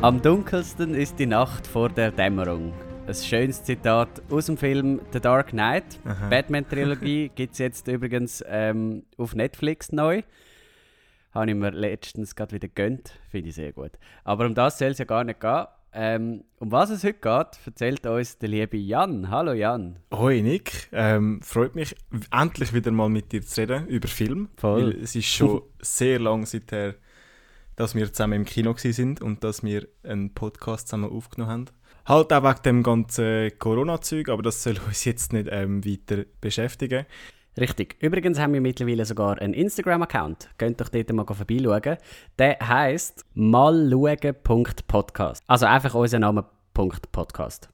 [0.00, 2.72] Am dunkelsten ist die Nacht vor der Dämmerung.
[3.08, 5.98] Ein schönes Zitat aus dem Film The Dark Knight.
[6.30, 10.22] Batman-Trilogie gibt es jetzt übrigens ähm, auf Netflix neu.
[11.32, 13.18] Habe ich mir letztens gerade wieder gönnt.
[13.28, 13.90] Finde ich sehr gut.
[14.22, 15.66] Aber um das soll es ja gar nicht gehen.
[15.92, 19.30] Ähm, um was es heute geht, erzählt uns der liebe Jan.
[19.30, 19.98] Hallo Jan.
[20.14, 21.96] Hoi Nick, ähm, freut mich
[22.30, 24.48] endlich wieder mal mit dir zu reden über Film.
[24.58, 24.94] Voll.
[24.94, 26.94] Weil es ist schon sehr lang seither,
[27.78, 31.66] dass wir zusammen im Kino sind und dass wir einen Podcast zusammen aufgenommen haben.
[32.06, 37.06] Halt auch wegen dem ganzen Corona-Zeug, aber das soll uns jetzt nicht ähm, weiter beschäftigen.
[37.56, 37.94] Richtig.
[38.00, 40.50] Übrigens haben wir mittlerweile sogar einen Instagram-Account.
[40.58, 41.98] Könnt doch dort mal vorbeischauen.
[42.36, 45.44] Der heisst malschauen.podcast.
[45.46, 47.68] Also einfach unser Name Podcast.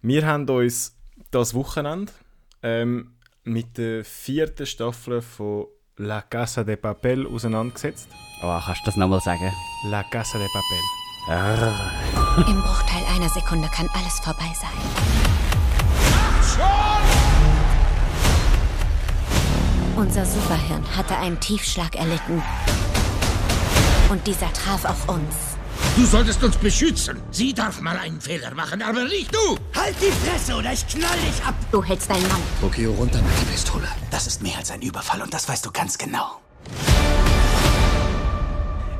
[0.00, 0.96] Wir haben uns
[1.30, 2.10] das Wochenende
[2.62, 5.66] ähm, mit der vierten Staffel von
[5.96, 8.08] La Casa de Papel auseinandergesetzt.
[8.46, 9.50] Oh, kannst du das nochmal sagen?
[9.84, 12.44] La Casa de Papel.
[12.46, 14.70] Im Bruchteil einer Sekunde kann alles vorbei sein.
[19.96, 22.42] Unser Superhirn hatte einen Tiefschlag erlitten.
[24.10, 25.34] Und dieser traf auch uns.
[25.96, 27.22] Du solltest uns beschützen.
[27.30, 29.56] Sie darf mal einen Fehler machen, aber nicht du.
[29.74, 31.54] Halt die Fresse oder ich knall dich ab!
[31.72, 32.42] Du hältst deinen Mann.
[32.60, 33.88] Okay, runter mit die Pistole.
[34.10, 36.42] Das ist mehr als ein Überfall und das weißt du ganz genau.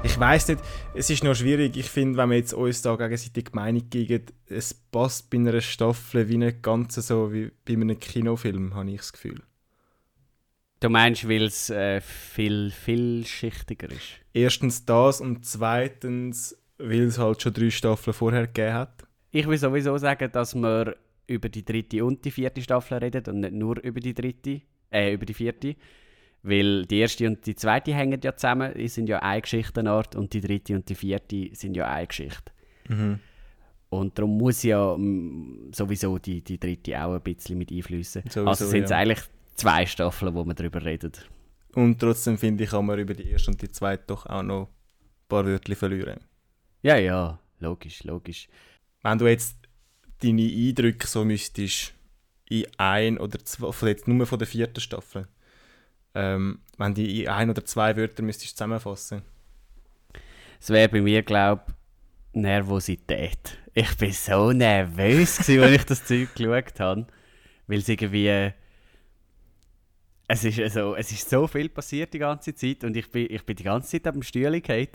[0.05, 0.61] Ich weiß nicht,
[0.95, 1.77] es ist noch schwierig.
[1.77, 5.61] Ich finde, wenn wir jetzt uns da gegenseitig die Meinung geben, es passt bei einer
[5.61, 9.43] Staffel wie nicht ganz so wie bei einem Kinofilm, habe ich das Gefühl.
[10.81, 14.21] Du meinst, weil es äh, viel, vielschichtiger ist?
[14.35, 19.05] Erstens das und zweitens, weil es halt schon drei Staffeln vorher gegeben hat.
[19.31, 20.97] Ich will sowieso sagen, dass wir
[21.27, 25.15] über die dritte und die vierte Staffel reden und nicht nur über die dritte, äh,
[25.15, 25.77] über die vierte.
[26.45, 30.35] Weil die erste und die zweite hängen ja zusammen, die sind ja eine Geschichtenart und
[30.35, 32.53] die dritte und die vierte sind ja eine Geschichte.
[33.89, 38.25] Und darum muss ja mm, sowieso die, die dritte auch ein bisschen mit einfließen.
[38.29, 38.99] Sowieso, Also sind es ja.
[38.99, 39.21] eigentlich
[39.55, 41.13] zwei Staffeln, wo wir darüber reden.
[41.75, 44.67] Und trotzdem finde ich, kann man über die erste und die zweite doch auch noch
[44.67, 46.21] ein paar Wörter verlieren.
[46.83, 48.49] Ja, ja, logisch, logisch.
[49.03, 49.57] Wenn du jetzt
[50.23, 51.95] deine Eindrücke so müsstest
[52.51, 55.27] in ein oder zwei, von jetzt nur von der vierten Staffel,
[56.15, 59.23] ähm, wenn die in ein oder zwei Wörter müsstest zusammenfassen.
[60.61, 63.59] Es wäre bei mir, glaube ich, Nervosität.
[63.75, 67.07] Ich bin so nervös, gewesen, als ich das Zeug geschaut habe.
[67.67, 68.53] Weil es irgendwie.
[70.27, 73.45] Es ist, also, es ist so viel passiert die ganze Zeit und ich bin, ich
[73.45, 74.89] bin die ganze Zeit am Stühle gefallen.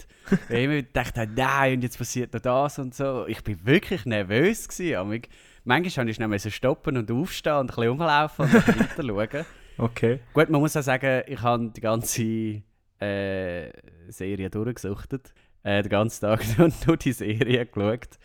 [0.47, 3.27] Weil ich immer dachte, nein, und jetzt passiert noch das und so.
[3.27, 4.67] Ich bin wirklich nervös.
[4.67, 5.21] Gewesen.
[5.65, 9.45] Manchmal musste ich so stoppen und aufstehen und ein bisschen rumlaufen und weiter schauen.
[9.79, 10.19] Okay.
[10.33, 12.61] Gut, man muss auch sagen, ich habe die ganze
[12.99, 13.71] äh,
[14.09, 15.33] Serie durchgesuchtet.
[15.63, 18.19] Äh, den ganzen Tag nur, nur die Serie geschaut.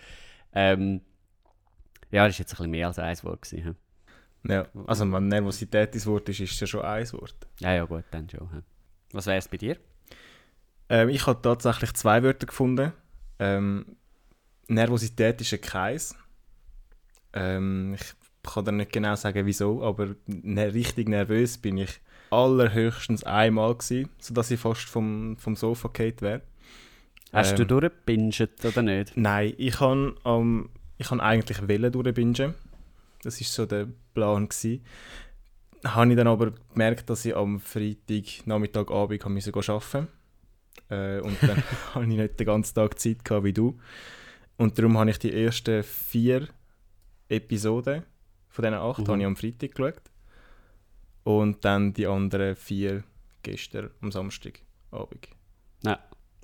[0.52, 1.00] Ähm,
[2.10, 3.42] ja, das war jetzt ein bisschen mehr als ein Wort.
[3.42, 3.76] Gewesen?
[4.46, 7.36] Ja, also wenn Nervosität das Wort ist, ist es ja schon ein Wort.
[7.60, 8.52] ja, ja, gut, dann schon.
[8.52, 8.60] hä?
[9.12, 9.78] Was wäre es bei dir?
[10.88, 12.92] Ähm, ich habe tatsächlich zwei Wörter gefunden.
[13.38, 13.96] Ähm,
[14.68, 16.14] Nervosität ist ein Kreis.
[17.32, 18.14] Ähm, ich
[18.44, 22.00] kann dir nicht genau sagen, wieso, aber ne richtig nervös bin ich
[22.30, 26.42] allerhöchstens einmal gewesen, sodass ich fast vom, vom Sofa gefallen wäre.
[27.32, 29.16] Hast Ähm, du durchgebinged oder nicht?
[29.16, 30.68] Nein, ich kann ähm,
[30.98, 32.54] ich kann eigentlich Welle durchbingen.
[33.22, 34.82] Das ist so der Plan gsi.
[35.84, 40.08] Habe ich dann aber gemerkt, dass ich am Freitag Nachmittag Abend arbeiten.
[40.88, 41.62] Äh, und dann
[41.94, 43.78] habe ich nicht den ganzen Tag Zeit gehabt wie du.
[44.56, 46.48] Und darum habe ich die ersten vier
[47.28, 48.04] Episoden
[48.54, 49.08] von diesen acht Mhm.
[49.08, 50.02] habe ich am Freitag geschaut.
[51.24, 53.02] Und dann die anderen vier
[53.42, 55.28] gestern am Samstagabend.
[55.82, 55.96] Nein.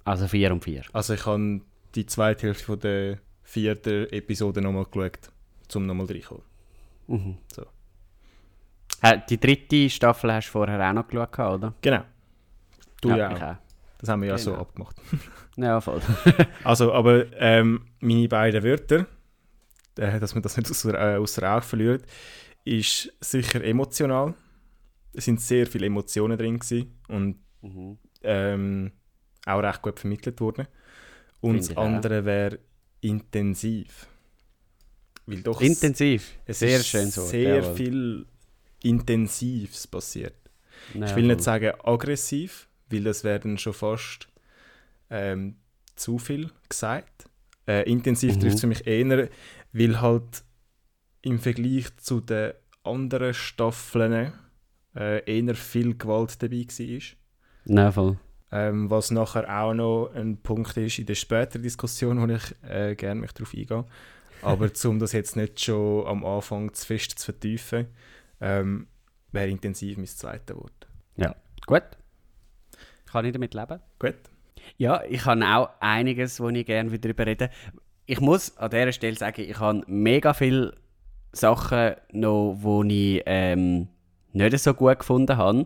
[0.05, 0.83] Also 4 und 4.
[0.93, 1.61] Also ich habe
[1.95, 5.31] die zweite Hälfte von der vierten Episode nochmal geschaut,
[5.75, 6.43] um nochmal reinkommen.
[7.07, 7.37] Mhm.
[7.53, 7.65] So.
[9.29, 11.75] Die dritte Staffel hast du vorher auch noch geschaut, oder?
[11.81, 12.03] Genau.
[13.01, 13.57] Du ja, ich auch.
[13.99, 14.63] Das haben wir ja so Genau.
[14.63, 14.97] abgemacht.
[15.57, 16.01] Ja, voll.
[16.65, 19.07] Also, aber ähm, meine beiden Wörter,
[20.01, 22.05] äh, dass man das nicht außer, äh, außer Auge verliert,
[22.65, 24.35] ist sicher emotional.
[25.13, 27.99] Es sind sehr viele Emotionen drin gewesen und Mhm.
[28.23, 28.93] ähm,
[29.47, 30.67] auch recht gut vermittelt worden.
[31.41, 32.59] Und Finde das andere wäre
[33.01, 34.07] intensiv.
[35.27, 36.33] Weil doch Intensiv.
[36.47, 37.23] Es Sehr ist schön so.
[37.23, 38.27] sehr viel
[38.83, 40.35] Intensives passiert.
[40.95, 44.29] ich will nicht sagen aggressiv, weil das wäre dann schon fast
[45.11, 45.57] ähm,
[45.97, 47.25] zu viel gesagt.
[47.67, 48.41] Äh, intensiv Mhm.
[48.41, 49.29] trifft es für mich eher,
[49.73, 50.45] weil halt
[51.23, 52.53] im Vergleich zu den
[52.83, 54.33] anderen Staffeln
[54.97, 57.01] äh, eher viel Gewalt dabei war.
[57.65, 58.17] Nein, voll.
[58.53, 62.97] Ähm, was nachher auch noch ein Punkt ist in der späteren Diskussion, wo ich äh,
[62.97, 63.85] gerne mich darauf eingehe.
[64.43, 67.87] Aber um das jetzt nicht schon am Anfang zu fest zu vertiefen,
[68.41, 68.89] ähm,
[69.31, 70.89] wäre intensiv mein zweites Wort.
[71.17, 71.37] Ja,
[71.67, 71.85] gut.
[73.07, 73.81] Kann ich damit leben?
[73.99, 74.17] Gut.
[74.77, 77.51] Ja, ich habe auch einiges, wo ich gerne wieder darüber rede.
[78.11, 80.75] Ich muss an dieser Stelle sagen, ich habe mega viele
[81.31, 83.87] Sachen noch, wo ich ähm,
[84.33, 85.65] nicht so gut gefunden habe,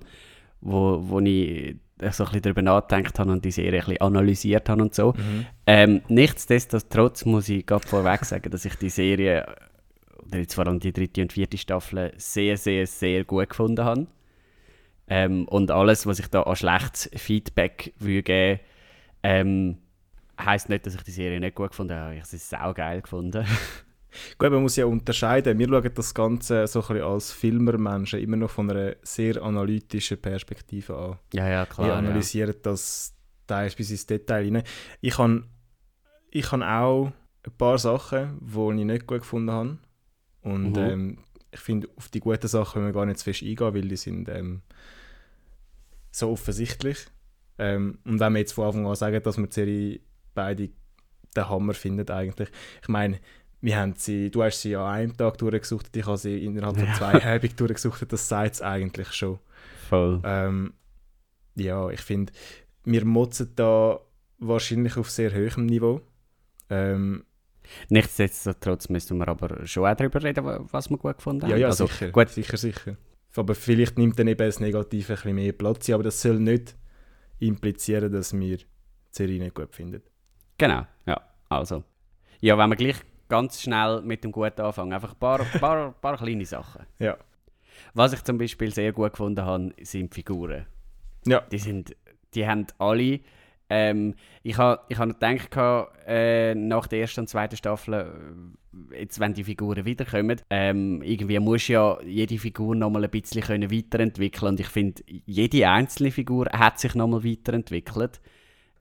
[0.61, 4.69] wo, wo ich so ein bisschen darüber nachgedacht habe und die Serie ein bisschen analysiert
[4.69, 5.13] habe und so.
[5.13, 5.47] Mhm.
[5.67, 9.47] Ähm, nichtsdestotrotz muss ich gerade vorweg sagen, dass ich die Serie,
[10.27, 14.07] oder jetzt vor allem die dritte und vierte Staffel, sehr, sehr, sehr gut gefunden habe.
[15.09, 18.61] Ähm, und alles, was ich da an schlechtes Feedback würde geben
[19.23, 19.79] ähm,
[20.41, 22.15] heisst nicht, dass ich die Serie nicht gut gefunden habe.
[22.15, 23.45] Ich habe sie saugeil gefunden.
[24.39, 25.59] Gut, man muss ja unterscheiden.
[25.59, 30.21] Wir schauen das Ganze so ein bisschen als Filmermenschen immer noch von einer sehr analytischen
[30.21, 31.19] Perspektive an.
[31.33, 31.87] ja, ja, klar.
[31.89, 33.13] Wir analysieren das
[33.47, 34.63] teils bis ins Detail rein.
[35.01, 35.43] Ich habe
[36.31, 37.07] ich auch
[37.43, 39.79] ein paar Sachen, die ich nicht gut gefunden habe.
[40.43, 40.79] Und Mhm.
[40.79, 41.19] ähm,
[41.51, 43.97] ich finde, auf die guten Sachen können wir gar nicht zu fest eingehen, weil die
[43.97, 44.63] sind ähm,
[46.11, 46.99] so offensichtlich.
[47.59, 50.01] Ähm, und wenn wir jetzt von Anfang an sagen, dass wir die Serie
[50.35, 50.71] beide
[51.37, 52.49] den Hammer finden eigentlich.
[52.83, 53.19] Ich meine,
[53.61, 56.93] wir haben sie, du hast sie an einem Tag durchgesucht, ich habe sie innerhalb von
[56.95, 59.33] zwei Abenden durchgesucht, das sagt es eigentlich schon.
[59.35, 59.39] Ja,
[59.89, 60.21] voll.
[60.25, 60.75] Ähm,
[61.57, 62.33] ja, ich finde,
[62.85, 64.01] wir motzen da
[64.39, 66.01] wahrscheinlich auf sehr hohem Niveau.
[66.69, 67.25] Ähm,
[67.89, 71.61] Nichtsdestotrotz müssen wir aber schon auch darüber reden, wa- was wir gut gefunden ja, haben.
[71.61, 72.97] ja, also, sicher, Gut, sicher, sicher.
[73.37, 76.77] Aber vielleicht nimmt dann eben das Negative ein bisschen mehr Platz aber das soll nicht
[77.39, 78.67] implizieren, dass wir die
[79.11, 80.03] Serie nicht gut finden.
[80.59, 80.87] Genau.
[81.07, 81.85] Ja, also.
[82.41, 82.97] Ja, wenn wir gleich
[83.29, 84.93] ganz schnell mit dem Guten anfangen.
[84.93, 86.87] Einfach ein paar, paar, paar kleine Sachen.
[86.99, 87.17] Ja.
[87.95, 90.67] Was ich zum Beispiel sehr gut gefunden habe, sind die Figuren.
[91.27, 91.97] Ja, Die, sind,
[92.35, 93.21] die haben alle.
[93.71, 97.95] Ähm, ich habe ich ha noch gedacht, äh, nach der ersten und zweiten Staffel,
[98.93, 103.43] äh, jetzt, wenn die Figuren wiederkommen, ähm, irgendwie muss ja jede Figur nochmal ein bisschen
[103.43, 108.21] können weiterentwickeln Und ich finde, jede einzelne Figur hat sich nochmal weiterentwickelt.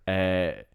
[0.06, 0.66] Äh,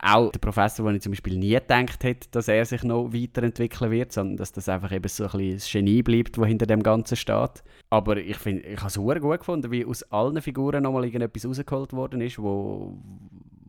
[0.00, 3.90] auch der Professor, wo ich zum Beispiel nie gedacht hätte, dass er sich noch weiterentwickeln
[3.90, 6.82] wird, sondern dass das einfach eben so ein bisschen das Genie bleibt, wo hinter dem
[6.82, 7.62] Ganzen steht.
[7.90, 11.44] Aber ich finde, ich habe es sehr gut gefunden, wie aus allen Figuren nochmal irgendetwas
[11.44, 12.96] rausgeholt worden ist, wo,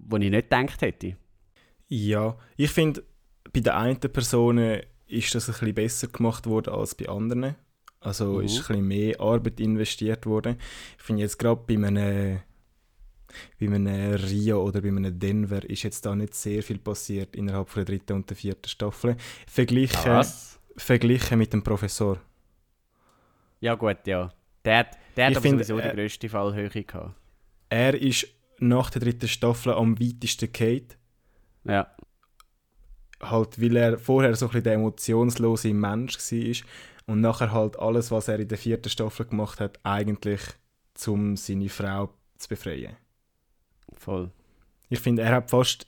[0.08, 1.18] wo ich nicht gedacht hätte.
[1.90, 3.04] Ja, ich finde,
[3.52, 7.56] bei den einen Personen ist das ein bisschen besser gemacht worden als bei anderen.
[8.00, 8.46] Also Mhm.
[8.46, 10.56] ist ein bisschen mehr Arbeit investiert worden.
[10.98, 12.40] Ich finde jetzt gerade bei einem,
[13.60, 17.70] bei einem Rio oder bei einem Denver ist jetzt da nicht sehr viel passiert innerhalb
[17.70, 19.16] von der dritten und der vierten Staffel.
[19.48, 20.60] Verglichen, Was?
[20.78, 22.20] verglichen mit dem Professor.
[23.60, 24.32] Ja gut, ja.
[24.66, 27.16] Der hat, der hat Ich aber finde, sowieso äh, die grösste Fallhöhe gehabt.
[27.70, 28.28] Er ist
[28.60, 30.96] nach der dritten Staffel am weitesten Kate.
[31.64, 31.88] Ja.
[33.22, 36.66] halt, weil er vorher so ein bisschen der emotionslose Mensch war
[37.06, 40.42] und nachher halt alles, was er in der vierten Staffel gemacht hat, eigentlich
[41.08, 42.96] um seine Frau zu befreien.
[43.98, 44.32] Voll.
[44.90, 45.88] Ich finde, er hat fast,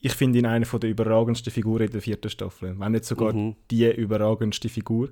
[0.00, 3.56] ich finde ihn eine der überragendsten Figuren in der vierten Staffel, wenn nicht sogar Mhm.
[3.70, 5.10] die überragendste Figur.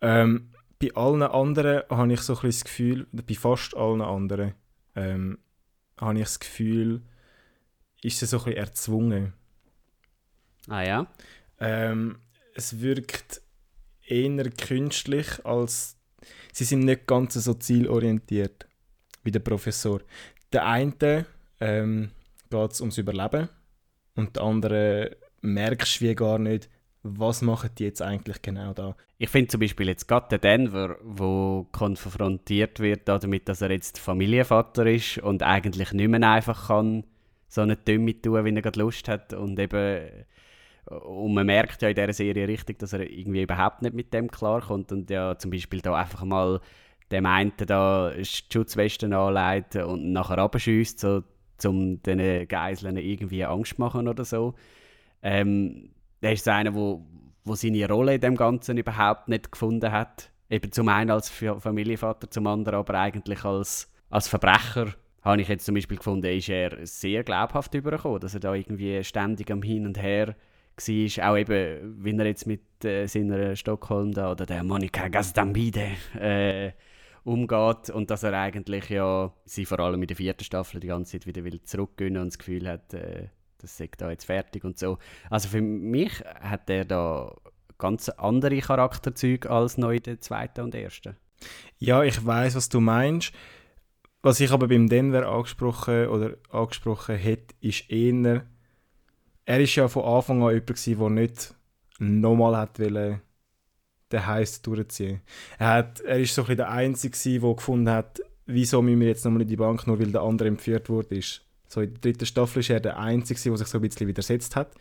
[0.00, 4.54] Ähm, bei allen anderen habe ich so ein das Gefühl, bei fast allen anderen,
[4.96, 5.38] ähm,
[5.98, 7.02] habe ich das Gefühl,
[8.02, 9.32] ist sie so ein bisschen erzwungen.
[10.68, 11.06] Ah ja?
[11.58, 12.18] Ähm,
[12.54, 13.42] es wirkt
[14.06, 15.96] eher künstlich, als
[16.52, 18.66] sie sind nicht ganz so zielorientiert
[19.22, 20.00] wie der Professor.
[20.52, 21.26] Der eine
[21.60, 22.10] ähm,
[22.50, 23.48] geht es ums Überleben
[24.16, 26.68] und der andere merkst du gar nicht,
[27.02, 28.96] was machen die jetzt eigentlich genau da.
[29.18, 34.86] Ich finde zum Beispiel jetzt gerade Denver, wo konfrontiert wird damit, dass er jetzt Familienvater
[34.86, 37.04] ist und eigentlich nicht mehr einfach kann
[37.48, 40.24] so eine Dümme tun, wie er gerade Lust hat und eben
[40.86, 44.30] und man merkt ja in dieser Serie richtig, dass er irgendwie überhaupt nicht mit dem
[44.30, 46.60] klarkommt und ja zum Beispiel da einfach mal
[47.10, 51.22] dem einen da die Schutzwesten anlegt und nachher abschießt, so
[51.64, 54.54] um diesen Geiseln irgendwie Angst machen oder so.
[55.22, 55.90] Ähm,
[56.22, 57.04] der ist so einer, wo,
[57.44, 60.30] wo seine Rolle in dem Ganzen überhaupt nicht gefunden hat.
[60.48, 64.94] Eben zum einen als Fa- Familienvater, zum anderen aber eigentlich als, als Verbrecher.
[65.22, 69.04] Habe ich jetzt zum Beispiel gefunden, ist er sehr glaubhaft übergekommen, dass er da irgendwie
[69.04, 71.30] ständig am Hin und Her war.
[71.30, 75.88] Auch eben, wie er jetzt mit äh, seiner Stockholm da oder der Monika Gazdambide
[76.18, 76.70] äh,
[77.24, 81.12] umgeht und dass er eigentlich ja sie vor allem in der vierten Staffel die ganze
[81.12, 84.78] Zeit wieder will zurückgönnen und das Gefühl hat, äh, das sei da jetzt fertig und
[84.78, 84.98] so.
[85.28, 87.34] Also für mich hat er da
[87.78, 91.16] ganz andere Charakterzüge als noch in der zweiten und ersten.
[91.78, 93.32] Ja, ich weiß, was du meinst.
[94.22, 98.44] was ich aber beim Denver angesprochen oder angesprochen hätte, ist eher,
[99.46, 101.54] er ist ja von Anfang an jemand der nicht
[101.98, 103.22] nochmal hat wollen,
[104.12, 105.20] den Heiß durchziehen.
[105.58, 109.00] Er, hat, er ist so ein bisschen der Einzige gewesen, der gefunden hat, wieso müssen
[109.00, 111.20] wir jetzt nochmal in die Bank, nur weil der andere entführt wurde.
[111.68, 114.56] So in der dritten Staffel ist er der Einzige, der sich so ein bisschen widersetzt
[114.56, 114.74] hat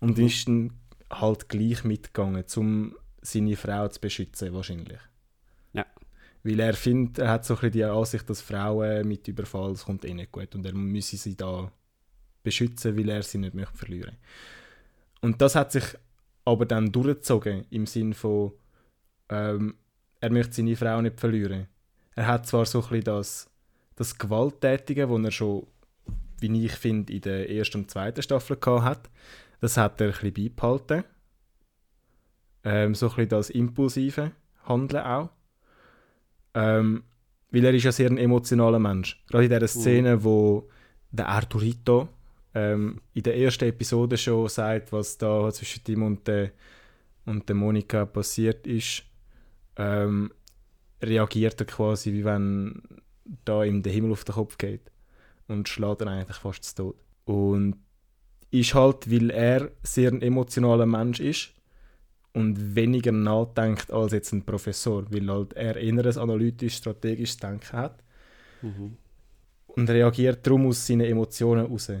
[0.00, 0.26] und mhm.
[0.26, 0.72] ist dann
[1.10, 5.00] halt gleich mitgegangen, um seine Frau zu beschützen wahrscheinlich.
[5.72, 5.84] Ja.
[6.42, 9.84] Weil er findet, er hat so ein bisschen die Ansicht, dass Frauen mit Überfall, das
[9.84, 11.70] kommt eh nicht gut und er müsse sie da
[12.42, 14.16] beschützen, weil er sie nicht möchte verlieren.
[15.20, 15.84] Und das hat sich
[16.44, 18.52] aber dann durchgezogen im Sinn von,
[19.30, 19.74] ähm,
[20.20, 21.66] er möchte seine Frau nicht verlieren.
[22.14, 23.50] Er hat zwar so ein bisschen das,
[23.96, 25.66] das Gewalttätige, das er schon,
[26.40, 29.10] wie ich finde, in der ersten und zweiten Staffel gehabt hat,
[29.60, 31.04] das hat er ein bisschen beibehalten.
[32.64, 34.32] Ähm, so ein bisschen das impulsive
[34.64, 35.30] Handeln auch.
[36.54, 37.04] Ähm,
[37.50, 39.22] weil er ist ja sehr ein emotionaler Mensch.
[39.28, 40.68] Gerade in dieser Szene, wo
[41.10, 42.08] der Arturito
[42.54, 46.50] ähm, in der ersten Episode schon sagt, was da zwischen ihm und der,
[47.24, 49.04] und der Monika passiert ist,
[49.80, 50.30] ähm,
[51.02, 52.82] reagiert er quasi, wie wenn
[53.44, 54.92] da ihm der Himmel auf den Kopf geht
[55.48, 56.96] und schlägt ihn eigentlich fast zu Tod.
[57.24, 57.76] Und
[58.50, 61.54] ist halt, weil er sehr ein emotionaler Mensch ist
[62.34, 68.02] und weniger nachdenkt als jetzt ein Professor, weil halt er inneres analytisch strategisches Denken hat
[68.60, 68.96] mhm.
[69.68, 71.92] und reagiert darum aus seinen Emotionen heraus.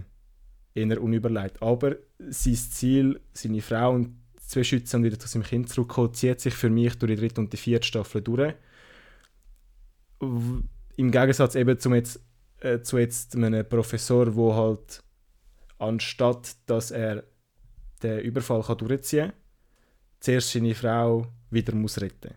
[0.72, 1.60] Eher unüberlegt.
[1.62, 4.04] Aber sein Ziel, seine Frau
[4.50, 7.40] zu beschützen und wieder zu seinem Kind zurückzukommen, zieht sich für mich durch die dritte
[7.40, 8.54] und die vierte Staffel durch.
[10.20, 12.20] Im Gegensatz eben zum jetzt,
[12.58, 15.04] äh, zu jetzt einem Professor, wo halt
[15.78, 17.24] anstatt dass er
[18.02, 19.38] den Überfall kann durchziehen kann,
[20.18, 22.34] zuerst seine Frau wieder muss retten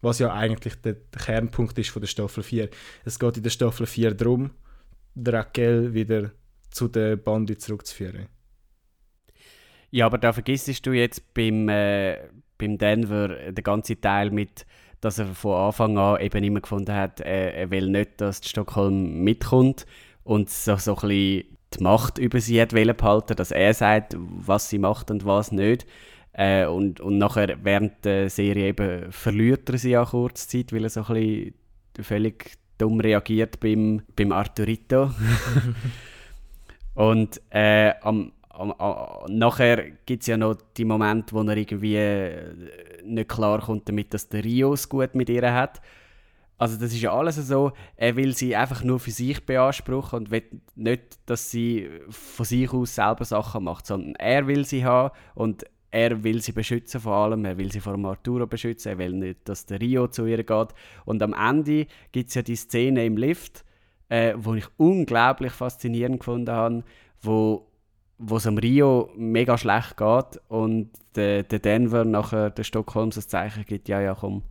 [0.00, 2.70] Was ja eigentlich der, Kernpunkt ist von der Staffel 4.
[3.04, 4.52] Es geht in der Staffel 4 darum,
[5.16, 6.32] Raquel wieder
[6.70, 8.26] zu der Bande zurückzuführen.
[9.96, 12.18] Ja, aber da vergisst du jetzt beim, äh,
[12.58, 14.66] beim Denver den ganzen Teil mit,
[15.00, 19.24] dass er von Anfang an eben immer gefunden hat, äh, er will nicht, dass Stockholm
[19.24, 19.86] mitkommt
[20.22, 24.68] und so, so ein bisschen die Macht über sie hat behalten, dass er sagt, was
[24.68, 25.86] sie macht und was nicht.
[26.34, 30.84] Äh, und, und nachher während der Serie eben verliert er sie auch kurz Zeit, weil
[30.84, 31.54] er so ein bisschen
[32.02, 35.10] völlig dumm reagiert beim, beim Arturito.
[36.94, 38.32] und äh, am,
[39.28, 42.54] nachher gibt es ja noch die Momente, wo er irgendwie äh,
[43.04, 45.80] nicht klar kommt damit, dass der Rio es gut mit ihr hat.
[46.58, 50.30] Also das ist ja alles so, er will sie einfach nur für sich beanspruchen und
[50.30, 50.44] will
[50.74, 55.66] nicht, dass sie von sich aus selber Sachen macht, sondern er will sie haben und
[55.90, 59.48] er will sie beschützen vor allem, er will sie vor Arturo beschützen, er will nicht,
[59.48, 60.68] dass der Rio zu ihr geht.
[61.04, 63.64] Und am Ende gibt es ja die Szene im Lift,
[64.08, 66.84] äh, wo ich unglaublich faszinierend gefunden habe,
[67.22, 67.65] wo
[68.18, 73.28] wo es am Rio mega schlecht geht und der, der Denver nachher der Stockholm das
[73.28, 74.42] Zeichen gibt, ja, ja, komm,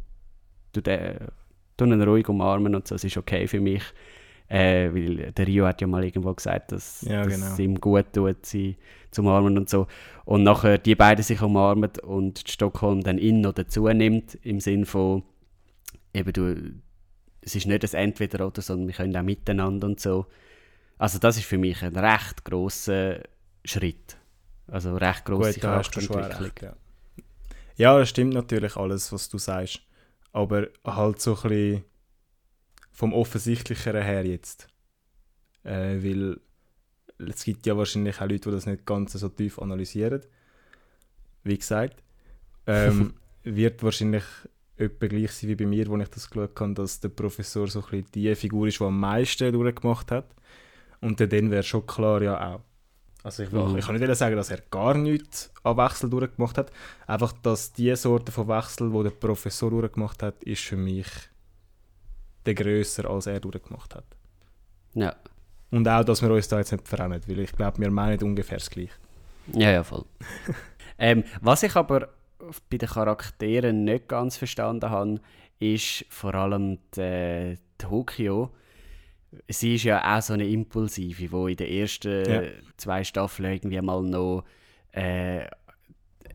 [0.73, 1.17] du, de,
[1.77, 3.83] du ihn ruhig umarmen und so, es ist okay für mich.
[4.47, 7.47] Äh, weil der Rio hat ja mal irgendwo gesagt, dass, ja, genau.
[7.47, 8.77] es ihm gut tut, sie
[9.09, 9.87] zu umarmen und so.
[10.23, 14.85] Und nachher die beiden sich umarmen und Stockholm dann ihn noch dazu nimmt, im Sinn
[14.85, 15.23] von,
[16.13, 16.73] eben du,
[17.41, 20.27] es ist nicht das Entweder oder, sondern wir können auch miteinander und so.
[20.99, 23.21] Also das ist für mich ein recht grosser
[23.65, 24.17] Schritt.
[24.67, 26.51] Also recht grosse Charakterentwicklung.
[26.61, 26.75] Ja.
[27.75, 29.81] ja, das stimmt natürlich alles, was du sagst.
[30.31, 31.83] Aber halt so ein bisschen
[32.91, 34.67] vom Offensichtlicheren her jetzt.
[35.63, 36.39] Äh, weil
[37.17, 40.21] es gibt ja wahrscheinlich auch Leute, die das nicht ganz so tief analysieren.
[41.43, 42.03] Wie gesagt.
[42.67, 44.23] Ähm, wird wahrscheinlich
[44.77, 47.79] etwa gleich sein wie bei mir, wo ich das geschaut habe, dass der Professor so
[47.79, 50.27] ein bisschen die Figur ist, die am meisten durchgemacht hat.
[51.01, 52.61] Und dann wäre schon klar ja auch.
[53.25, 53.75] Also ich, mhm.
[53.75, 56.71] ich kann nicht sagen, dass er gar nichts an Wechsel durchgemacht hat.
[57.07, 61.07] Einfach, dass die Sorte von Wechsel, wo der Professor durchgemacht hat, ist für mich
[62.45, 64.05] der grösser, als er durchgemacht hat.
[64.93, 65.15] Ja.
[65.71, 68.59] Und auch, dass wir uns da jetzt nicht verrennen, weil ich glaube, wir meinen ungefähr
[68.59, 68.93] das Gleiche.
[69.53, 70.05] Ja, ja, voll.
[70.99, 72.09] ähm, was ich aber
[72.69, 75.19] bei den Charakteren nicht ganz verstanden habe,
[75.57, 78.51] ist vor allem die, Tokio
[79.47, 82.41] sie ist ja auch so eine Impulsive, wo in den ersten ja.
[82.77, 84.43] zwei Staffeln irgendwie mal noch
[84.91, 85.45] äh,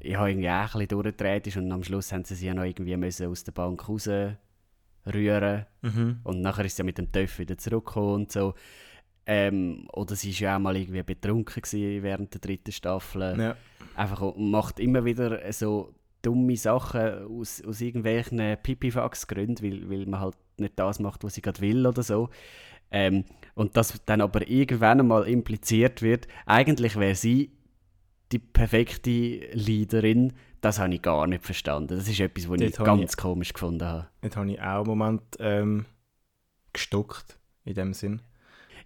[0.00, 2.54] ich habe irgendwie auch ein bisschen durchgedreht ist und am Schluss haben sie sie ja
[2.54, 6.20] noch irgendwie müssen aus der Bank rausrühren mhm.
[6.24, 8.54] und nachher ist sie ja mit dem Töff wieder zurückgekommen und so.
[9.26, 11.62] Ähm, oder sie war ja auch mal irgendwie betrunken
[12.02, 13.38] während der dritten Staffel.
[13.38, 13.56] Ja.
[13.94, 20.36] Einfach macht immer wieder so dumme Sachen aus, aus irgendwelchen Pipifax-Gründen, weil, weil man halt
[20.56, 22.30] nicht das macht, was sie gerade will oder so.
[22.90, 27.52] Ähm, und dass dann aber irgendwann einmal impliziert wird, eigentlich wäre sie
[28.32, 29.10] die perfekte
[29.52, 31.96] Leaderin, das habe ich gar nicht verstanden.
[31.96, 34.08] Das ist etwas, was ich ganz ich- komisch gefunden habe.
[34.22, 35.86] Jetzt habe ich auch einen Moment ähm,
[36.72, 38.22] gestockt, in dem Sinn.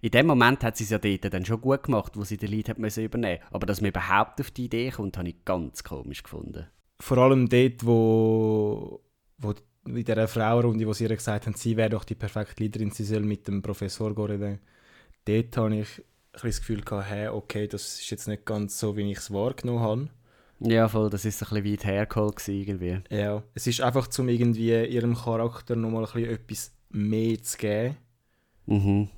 [0.01, 2.49] In dem Moment hat sie es ja dort dann schon gut gemacht, wo sie den
[2.51, 5.83] Lead hat müssen übernehmen Aber dass man überhaupt auf die Idee kommt, habe ich ganz
[5.83, 6.67] komisch gefunden.
[6.99, 9.01] Vor allem dort, wo,
[9.37, 9.53] wo
[9.85, 13.03] in dieser Frauenrunde, wo sie ihr gesagt haben, sie wäre doch die perfekte Leaderin, sie
[13.03, 14.59] soll mit dem Professor reden.
[15.25, 16.01] Dort habe ich
[16.31, 19.79] das Gefühl gehabt, hey, okay, das ist jetzt nicht ganz so, wie ich es wahrgenommen
[19.81, 20.09] habe.
[20.59, 22.99] Ja, voll, das ist ein bisschen weit hergeholt irgendwie.
[23.09, 27.97] Ja, es ist einfach, um irgendwie ihrem Charakter nochmal ein bisschen etwas mehr zu geben.
[28.65, 29.09] Mhm.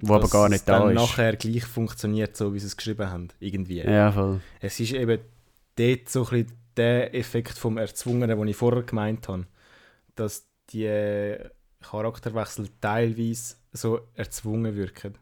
[0.00, 0.94] Wo aber gar nicht da dann ist.
[0.94, 3.28] nachher gleich funktioniert, so wie sie es geschrieben haben.
[3.40, 3.78] Irgendwie.
[3.78, 4.40] Ja, voll.
[4.60, 5.20] Es ist eben
[5.76, 9.46] dort so ein bisschen der Effekt vom Erzwungenen, den ich vorher gemeint habe.
[10.14, 11.36] Dass die
[11.80, 15.18] Charakterwechsel teilweise so erzwungen wirken.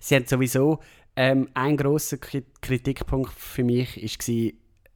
[0.00, 0.80] Sie haben sowieso
[1.16, 4.52] ähm, ein grosser Kri- Kritikpunkt für mich war,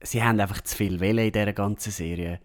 [0.07, 2.39] sie haben einfach zu viel Welle in dieser ganzen Serie.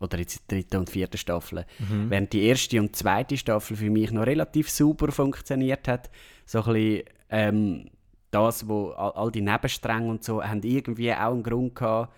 [0.00, 1.64] Oder jetzt in der dritten und vierten Staffel.
[2.10, 6.10] Während die erste und zweite Staffel für mich noch relativ super funktioniert hat.
[6.44, 7.90] So ein bisschen ähm,
[8.30, 12.12] das, wo all, all die Nebenstränge und so, haben irgendwie auch einen Grund gehabt,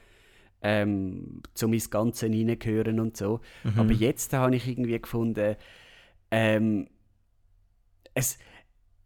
[0.69, 3.41] ähm, um ins Ganze hineingehören und so.
[3.77, 5.55] Aber jetzt habe ich irgendwie gefunden,
[6.33, 6.89] ähm,
[8.15, 8.39] es,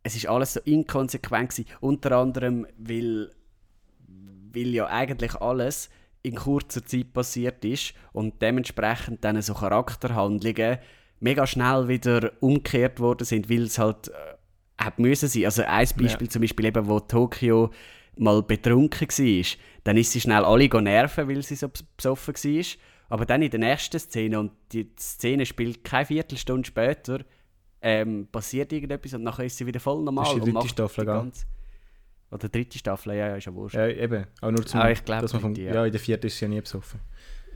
[0.03, 1.69] es ist alles so inkonsequent gewesen.
[1.81, 3.31] Unter anderem, weil,
[4.55, 5.91] weil ja eigentlich alles
[6.23, 10.79] in kurzer Zeit passiert ist und dementsprechend dann so Charakterhandlungen
[11.19, 14.13] mega schnell wieder umgekehrt worden sind, weil es halt äh,
[14.83, 15.45] hat müssen sein.
[15.45, 17.71] Also ein Beispiel zum Beispiel eben, wo Tokio
[18.17, 19.45] mal betrunken war,
[19.85, 22.65] dann ist sie schnell alle nerven, weil sie so bes- besoffen war.
[23.09, 27.21] Aber dann in der nächsten Szene, und die Szene spielt keine Viertelstunde später,
[27.83, 30.25] ähm, passiert irgendetwas und nachher ist sie wieder voll normal.
[30.25, 31.47] Das ist die und dritte macht Staffel, die ganze-
[32.31, 33.75] Oder dritte Staffel, ja, ja, ist ja wurscht.
[33.75, 34.27] Ja, eben.
[34.41, 35.75] Auch nur zum, Ah, ich glaub, dass man vom, ja.
[35.75, 35.85] ja.
[35.87, 37.01] in der vierten ist sie ja nie besoffen.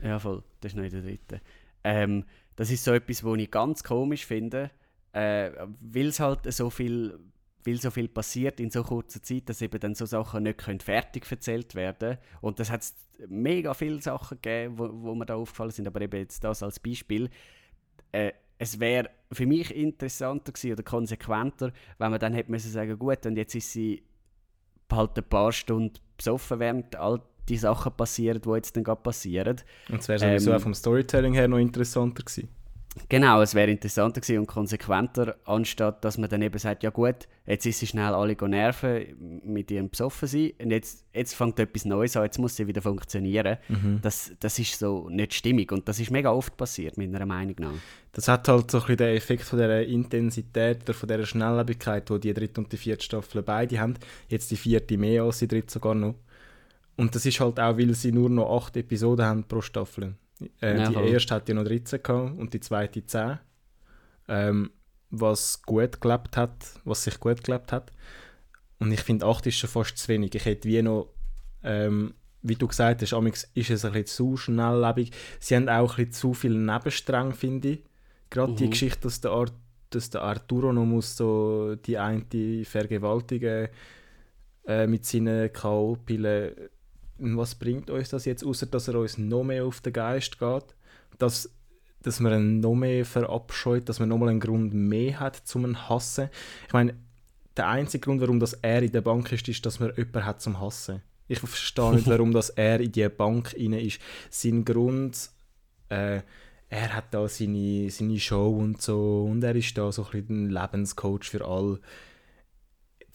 [0.03, 0.43] Ja, voll.
[0.59, 1.39] Das ist noch in der dritten.
[1.85, 2.25] Ähm,
[2.57, 4.71] das ist so etwas, was ich ganz komisch finde,
[5.13, 7.17] äh, weil es halt so viel,
[7.65, 10.79] weil so viel passiert in so kurzer Zeit, dass eben dann so Sachen nicht können
[10.79, 12.85] fertig erzählt werden Und das hat
[13.27, 16.79] mega viele Sachen gegeben, wo, wo mir da aufgefallen sind, aber eben jetzt das als
[16.79, 17.29] Beispiel.
[18.11, 22.97] Äh, es wäre für mich interessanter gewesen oder konsequenter, wenn man dann hätte müssen sagen,
[22.97, 24.03] gut, und jetzt ist sie
[24.91, 29.57] halt ein paar Stunden besoffen, während all die Sachen passieren, die jetzt dann gerade passieren.
[29.89, 32.49] Und es wäre sowieso Ähm, auch vom Storytelling her noch interessanter gewesen.
[33.09, 37.27] Genau, es wäre interessanter gewesen und konsequenter, anstatt dass man dann eben sagt, ja gut,
[37.45, 41.85] jetzt ist sie schnell alle nerven mit ihrem besoffen sein und jetzt, jetzt fängt etwas
[41.85, 43.57] Neues an, jetzt muss sie wieder funktionieren.
[44.01, 47.73] Das, das ist so nicht stimmig und das ist mega oft passiert, meiner Meinung nach.
[48.13, 52.09] Das hat halt so ein bisschen den Effekt von dieser Intensität oder von dieser Schnelllebigkeit,
[52.09, 53.95] die die dritte und die vierte Staffel beide haben.
[54.29, 56.15] Jetzt die vierte mehr als die dritte sogar noch.
[56.95, 60.15] Und das ist halt auch, weil sie nur noch acht Episoden haben pro Staffel.
[60.61, 61.07] Äh, Ja, die voll.
[61.07, 63.39] erste hat ja noch 13 gehabt und die zweite 10.
[64.27, 64.71] Ähm,
[65.11, 67.91] was gut gelebt hat, was sich gut gelebt hat.
[68.79, 70.35] Und ich finde, 8 ist schon fast zu wenig.
[70.35, 71.09] Ich hätte wie noch,
[71.63, 75.11] ähm, wie du gesagt hast, amigs ist es ein bisschen zu schnelllebig.
[75.39, 77.83] Sie haben auch ein bisschen zu viele Nebenstränge, finde ich.
[78.29, 79.53] Gerade die Geschichte, dass der, Art,
[79.91, 83.69] dass der Arturo noch muss so die eine vergewaltigen
[84.67, 86.69] äh, mit seinen K.O.-Pillen.
[87.17, 90.75] Was bringt uns das jetzt, außer dass er uns noch mehr auf den Geist geht?
[91.17, 91.49] Dass,
[92.01, 96.29] dass man ihn noch mehr verabscheut, dass man nochmal einen Grund mehr hat zum Hassen.
[96.67, 96.95] Ich meine,
[97.55, 100.41] der einzige Grund, warum das er in der Bank ist, ist, dass man jemanden hat
[100.41, 101.01] zum Hassen.
[101.27, 103.99] Ich verstehe nicht, warum das er in die Bank rein ist.
[104.29, 105.29] Sein Grund,
[105.89, 106.21] äh,
[106.69, 110.47] er hat da seine, seine Show und so und er ist da so ein bisschen
[110.47, 111.79] ein Lebenscoach für alle.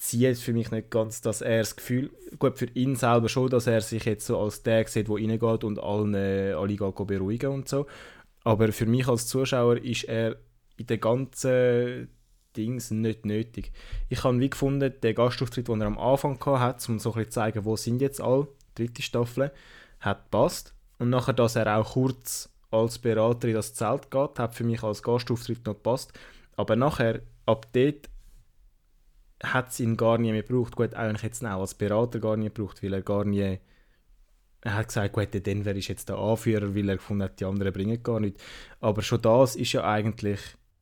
[0.00, 3.66] Zieht für mich nicht ganz, dass er das Gefühl, gut für ihn selber schon, dass
[3.66, 7.50] er sich jetzt so als der sieht, der reingeht und allen, äh, alle geht beruhigen
[7.50, 7.86] und so.
[8.42, 10.36] Aber für mich als Zuschauer ist er
[10.78, 12.08] in den ganzen
[12.56, 13.72] Dings nicht nötig.
[14.08, 17.16] Ich habe wie gefunden, der Gastauftritt, den er am Anfang gehabt hat, um so ein
[17.16, 19.52] bisschen zu zeigen, wo sind jetzt alle, dritte Staffel,
[20.00, 20.74] hat passt.
[20.98, 24.82] Und nachher, dass er auch kurz als Berater in das Zelt geht, hat für mich
[24.82, 26.18] als Gastauftritt noch gepasst.
[26.56, 28.08] Aber nachher, ab dort,
[29.42, 30.76] hat es ihn gar nie mehr gebraucht.
[30.76, 33.58] Gut, eigentlich jetzt auch als Berater gar nie gebraucht, weil er gar nie.
[34.62, 37.46] Er hat gesagt, gut, der Denver ist jetzt der Anführer, weil er gefunden hat, die
[37.46, 38.42] anderen bringen gar nichts.
[38.80, 40.40] Aber schon das ist ja eigentlich.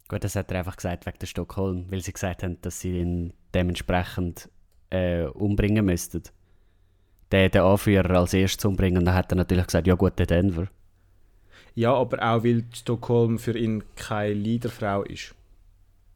[0.09, 2.99] Gut, das hat er einfach gesagt wegen der Stockholm, weil sie gesagt haben, dass sie
[2.99, 4.49] ihn dementsprechend
[4.91, 6.23] äh, umbringen müssten.
[7.31, 10.67] Den, den Anführer als erstes umbringen, dann hat er natürlich gesagt, ja gut, der Denver.
[11.75, 15.35] Ja, aber auch weil Stockholm für ihn keine Leaderfrau ist.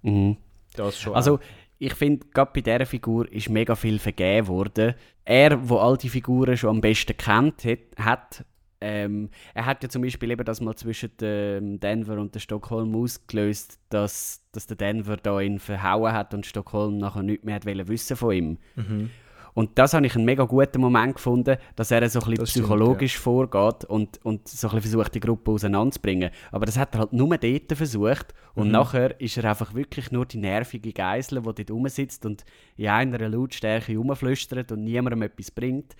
[0.01, 0.37] Mhm.
[0.75, 1.15] Das schon.
[1.15, 1.39] Also,
[1.83, 4.95] ich finde, gerade bei dieser Figur ist mega viel vergeben worden.
[5.25, 7.65] Er, wo all die Figuren schon am besten kennt
[7.99, 8.45] hat,
[8.81, 13.81] ähm, er hat ja zum Beispiel eben das mal zwischen dem Denver und Stockholm ausgelöst,
[13.89, 18.17] dass, dass der Denver da ihn verhauen hat und Stockholm nachher nichts mehr hat wissen
[18.17, 18.59] von ihm.
[18.77, 19.11] Mhm.
[19.55, 22.51] Und das habe ich einen mega guten Moment gefunden, dass er so ein bisschen Das
[22.51, 26.31] stimmt, psychologisch vorgeht und, und so ein bisschen versucht, die Gruppe auseinanderzubringen.
[26.51, 28.33] Aber das hat er halt nur dort versucht.
[28.55, 28.73] Und Mhm.
[28.73, 32.45] nachher ist er einfach wirklich nur die nervige Geisel, die dort rumsitzt und
[32.77, 35.97] in einer Lautstärke rumflüstert und niemandem etwas bringt.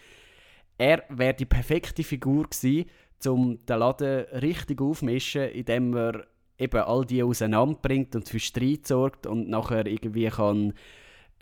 [0.79, 2.87] Er wäre die perfekte Figur gewesen,
[3.27, 6.25] um den Laden richtig aufmischen, indem er
[6.59, 10.73] eben all die auseinanderbringt und für Streit sorgt und nachher irgendwie kann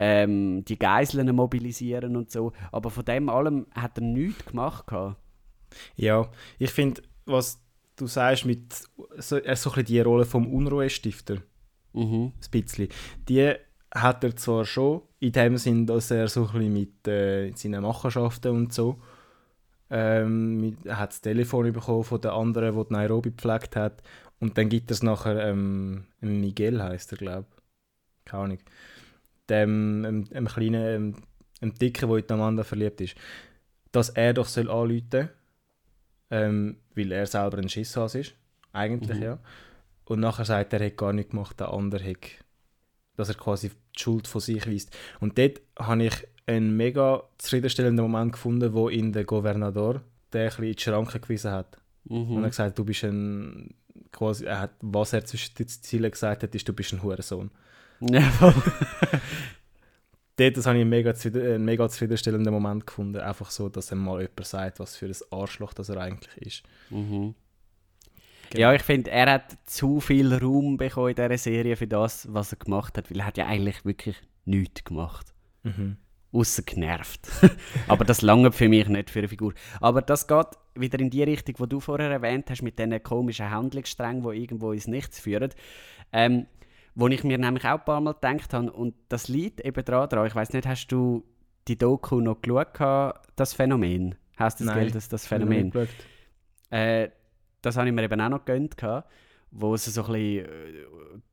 [0.00, 2.52] ähm, die Geiseln mobilisieren und so.
[2.72, 4.86] Aber von dem allem hat er nichts gemacht.
[4.88, 5.16] gehabt.
[5.94, 7.62] Ja, ich finde, was
[7.94, 8.74] du sagst mit
[9.18, 11.36] so, äh, so ein bisschen die Rolle vom Unruhestifter,
[11.92, 12.32] Mhm.
[12.32, 12.88] ein bisschen,
[13.28, 13.52] die
[13.92, 17.82] hat er zwar schon in dem Sinn, dass er so ein bisschen mit äh, seinen
[17.82, 19.00] Machenschaften und so
[19.90, 24.02] ähm, er hat das Telefon bekommen von der anderen, die, Nairobi gepflegt hat
[24.38, 28.58] und dann gibt es nachher ähm, Miguel heißt er glaube ich, keine Ahnung,
[29.50, 31.14] dem einem, einem kleinen, einem,
[31.60, 33.14] einem dicken, der in Amanda verliebt ist,
[33.92, 35.28] dass er doch soll anrufen
[36.30, 38.34] ähm, weil er selber ein Schisshas ist.
[38.72, 39.22] Eigentlich, Mhm.
[39.24, 39.38] ja.
[40.04, 42.18] Und nachher sagt er, er hat gar nicht gemacht, der andere hat,
[43.16, 44.96] dass er quasi die Schuld von sich weist.
[45.20, 46.14] Und dort habe ich
[46.46, 51.18] einen mega zufriedenstellenden Moment gefunden, wo ihn der Gouverneur der ein bisschen in die Schranke
[51.20, 51.76] gewiesen hat.
[52.04, 52.42] Und er Mhm.
[52.44, 53.74] hat gesagt, du bist ein,
[54.12, 57.50] quasi, er hat, was er zwischen den Zielen gesagt hat, ist, du bist ein Hurensohn.
[58.00, 58.54] Ja, voll.
[60.36, 63.20] Dort das habe ich einen mega, einen mega zufriedenstellenden Moment gefunden.
[63.20, 66.62] Einfach so, dass ihm mal jemand sagt, was für ein Arschloch das er eigentlich ist.
[66.88, 67.34] Mhm.
[68.50, 68.62] Genau.
[68.62, 72.52] Ja, ich finde, er hat zu viel Raum bekommen in dieser Serie für das, was
[72.52, 75.34] er gemacht hat, weil er hat ja eigentlich wirklich nichts gemacht.
[75.62, 75.98] Mhm.
[76.32, 77.28] Außer genervt.
[77.88, 79.52] Aber das lange für mich nicht für eine Figur.
[79.80, 83.50] Aber das geht wieder in die Richtung, die du vorher erwähnt hast, mit diesen komischen
[83.50, 85.52] Handlungssträngen, die irgendwo ins Nichts führen.
[86.12, 86.46] Ähm,
[86.94, 90.26] wo ich mir nämlich auch ein paar Mal gedacht habe, und das liegt eben daran,
[90.26, 91.24] ich weiß nicht, hast du
[91.68, 94.16] die Doku noch geschaut, das Phänomen?
[94.38, 95.72] Heißt das Nein, Geld, das, das Phänomen?
[96.70, 97.11] Äh,
[97.62, 98.76] das habe ich mir eben auch noch gegönnt,
[99.50, 100.87] wo es so ein bisschen äh,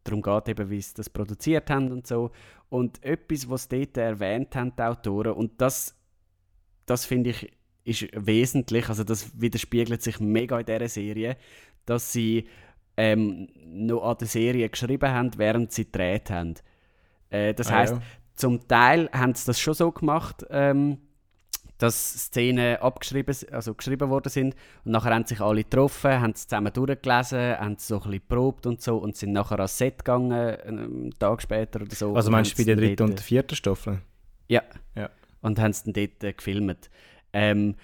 [0.03, 2.31] darum geht, eben, wie sie das produziert haben und so.
[2.69, 5.95] Und etwas, was sie dort erwähnt haben, die Autoren, und das,
[6.85, 7.51] das finde ich,
[7.83, 11.37] ist wesentlich, also das widerspiegelt sich mega in dieser Serie,
[11.85, 12.47] dass sie
[12.97, 16.55] ähm, noch an der Serie geschrieben haben, während sie gedreht haben.
[17.29, 18.01] Äh, das Ah, heißt, ja.
[18.35, 20.97] zum Teil haben sie das schon so gemacht, ähm,
[21.77, 26.47] dass Szenen abgeschrieben, also geschrieben worden sind und nachher haben sich alle getroffen, haben es
[26.47, 29.99] zusammen durchgelesen, haben es so ein bisschen geprobt und so und sind nachher ans Set
[29.99, 32.15] gegangen, äh, einen Tag später oder so.
[32.15, 34.01] Also meinst du bei der dritten und vierten Staffel?
[34.47, 34.63] Ja.
[34.95, 35.09] Ja.
[35.41, 36.89] Und haben es dann dort äh, gefilmt.
[37.31, 37.75] Ähm,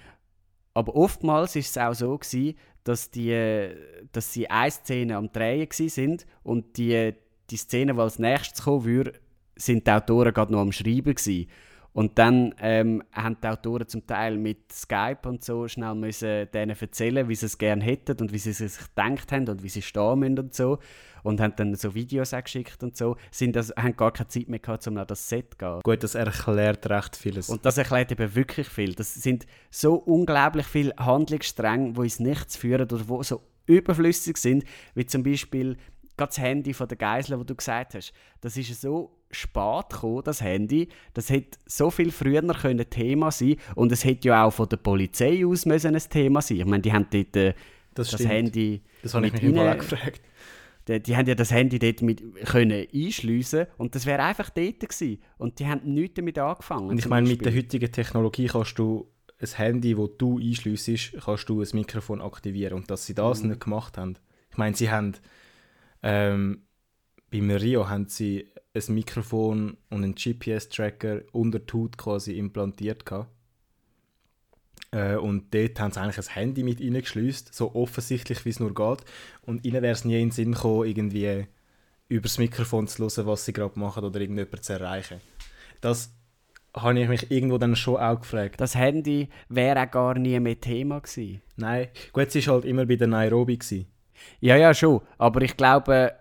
[0.72, 3.70] aber oftmals ist es auch so gewesen, dass die,
[4.12, 7.14] dass sie eine Szene am Drehen sind und die,
[7.50, 9.14] die Szene, die als nächstes kommen würde,
[9.56, 11.48] sind die Autoren gerade noch am Schreiben gsi.
[11.94, 16.76] Und dann ähm, haben die Autoren zum Teil mit Skype und so schnell müssen denen
[16.76, 19.68] erzählen, wie sie es gerne hätten und wie sie es sich gedacht haben und wie
[19.68, 20.80] sie stehen müssen und so.
[21.22, 23.16] Und haben dann so Videos auch geschickt und so.
[23.30, 25.80] Sind das, haben gar keine Zeit mehr gehabt, um an das Set zu gehen.
[25.84, 27.48] Gut, das erklärt recht vieles.
[27.48, 28.94] Und das erklärt eben wirklich viel.
[28.94, 34.64] Das sind so unglaublich viele Handlungsstränge, die ins Nichts führen oder die so überflüssig sind,
[34.96, 35.76] wie zum Beispiel
[36.16, 38.12] das Handy von der Geisel, wo du gesagt hast.
[38.40, 40.88] Das ist so spät gekommen, das Handy.
[41.12, 44.76] Das hätte so viel früher können Thema sein und es hätte ja auch von der
[44.78, 46.58] Polizei aus müssen ein Thema sein.
[46.58, 47.54] Ich meine, die haben dort äh,
[47.94, 48.24] das das.
[48.26, 50.20] Handy das habe ich mich rein- gefragt.
[50.88, 54.80] die, die haben ja das Handy dort mit können einschliessen und das wäre einfach dort
[54.80, 55.18] gewesen.
[55.38, 56.88] Und die haben nichts damit angefangen.
[56.90, 59.08] Und ich meine, mit der heutigen Technologie kannst du
[59.40, 62.74] ein Handy, das du einschliessest, kannst du ein Mikrofon aktivieren.
[62.74, 63.50] Und dass sie das Mhm.
[63.50, 64.16] nicht gemacht haben.
[64.50, 65.14] Ich meine, sie haben
[66.02, 66.62] ähm,
[67.30, 73.30] beim Rio haben sie ein Mikrofon und einen GPS-Tracker unter die Haut quasi implantiert gehabt.
[74.90, 78.74] Äh, und dort haben sie eigentlich ein Handy mit reingeschleust, so offensichtlich wie es nur
[78.74, 79.04] geht.
[79.42, 81.46] Und ihnen wäre es nie in den Sinn gekommen, irgendwie
[82.08, 85.20] über das Mikrofon zu hören, was sie gerade machen oder irgendjemanden zu erreichen.
[85.80, 86.12] Das
[86.76, 88.60] habe ich mich irgendwo dann schon auch gefragt.
[88.60, 91.40] Das Handy wäre auch gar nie mehr Thema gewesen.
[91.56, 93.58] Nein, gut, es war halt immer bei der Nairobi.
[93.58, 93.86] Gewesen.
[94.40, 95.00] Ja, ja, schon.
[95.18, 96.12] Aber ich glaube,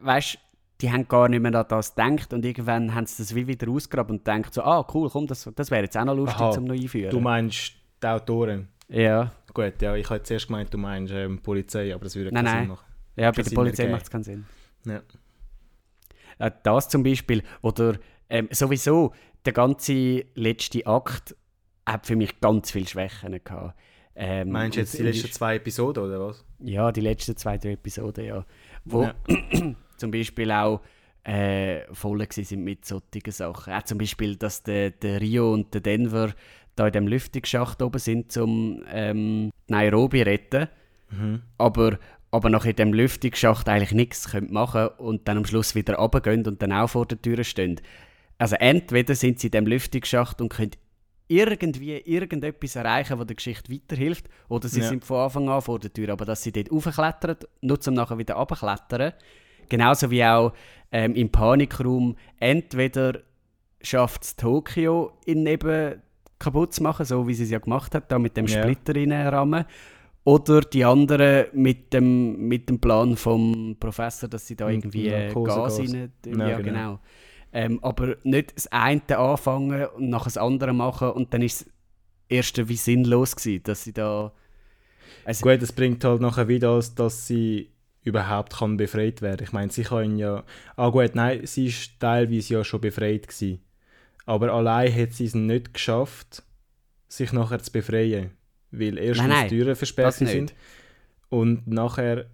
[0.00, 0.38] weißt
[0.80, 3.68] die haben gar nicht mehr an das gedacht und irgendwann haben sie das wie wieder
[3.70, 6.52] ausgegraben und denkt so, ah, cool, komm, das, das wäre jetzt auch noch lustig Aha,
[6.52, 7.10] zum neu einführen.
[7.10, 8.68] Du meinst die Autoren?
[8.88, 9.32] ja.
[9.52, 12.54] Gut, ja, ich habe zuerst gemeint, du meinst ähm, Polizei, aber das würde Nein, keinen
[12.54, 12.62] nein.
[12.62, 12.84] Sinn machen.
[13.16, 14.46] ja, bei der Polizei macht es keinen Sinn.
[14.86, 15.00] Ja.
[16.38, 17.42] Äh, das zum Beispiel.
[17.60, 19.12] Oder ähm, sowieso,
[19.44, 21.34] der ganze letzte Akt
[21.84, 23.76] hat für mich ganz viele Schwächen gehabt.
[24.14, 26.44] Ähm, Meinst du jetzt die letzten zwei Episoden oder was?
[26.60, 28.44] Ja, die letzten zwei, drei Episoden, ja.
[28.84, 29.14] Wo Ja.
[30.00, 30.80] zum Beispiel auch
[31.24, 33.72] äh, voll sind mit solchen Sachen.
[33.72, 36.32] Auch zum Beispiel, dass der, der Rio und der Denver
[36.76, 40.68] da in dem Lüftungsschacht oben sind, zum ähm, Nairobi retten.
[41.58, 41.98] Aber,
[42.30, 46.46] aber nach in dem Lüftungsschacht eigentlich nichts können machen und dann am Schluss wieder runtergehen
[46.46, 47.80] und dann auch vor der Tür stehen.
[48.38, 50.70] Also entweder sind sie in dem Lüftungsschacht und können
[51.28, 54.88] irgendwie irgendetwas erreichen, was der Geschichte weiterhilft, oder sie Ja.
[54.88, 58.18] sind von Anfang an vor der Tür, aber dass sie dort raufklettern, nur um nachher
[58.18, 59.12] wieder runterklettern.
[59.70, 60.52] Genauso wie auch
[60.92, 63.20] ähm, im Panikraum entweder
[63.80, 66.02] schafft es Tokio in eben
[66.38, 68.62] kaputt zu machen, so wie sie es ja gemacht hat, da mit dem Ja.
[68.62, 69.64] Splitter reinrammen.
[70.24, 75.78] Oder die anderen mit dem, mit dem Plan vom Professor, dass sie da irgendwie Narkosegas.
[75.78, 76.12] Gas rein...
[76.26, 76.62] Ja, Ja, genau.
[76.62, 77.00] genau.
[77.52, 81.72] Ähm, aber nicht das eine anfangen und nachher das andere machen und dann ist das
[82.28, 84.32] erste wie sinnlos gewesen, dass sie da...
[85.24, 87.70] Also, Gut, es bringt halt nachher wieder, als dass sie
[88.02, 89.44] überhaupt kann befreit werden.
[89.44, 90.44] Ich meine, sie kann ja...
[90.76, 93.60] Ah gut, nein, sie ist teilweise ja schon befreit gewesen.
[94.26, 96.42] Aber allein hat sie es nicht geschafft,
[97.08, 98.30] sich nachher zu befreien.
[98.70, 100.54] Weil erstens Nein, nein, die Türen versperrt sind
[101.28, 102.26] und nachher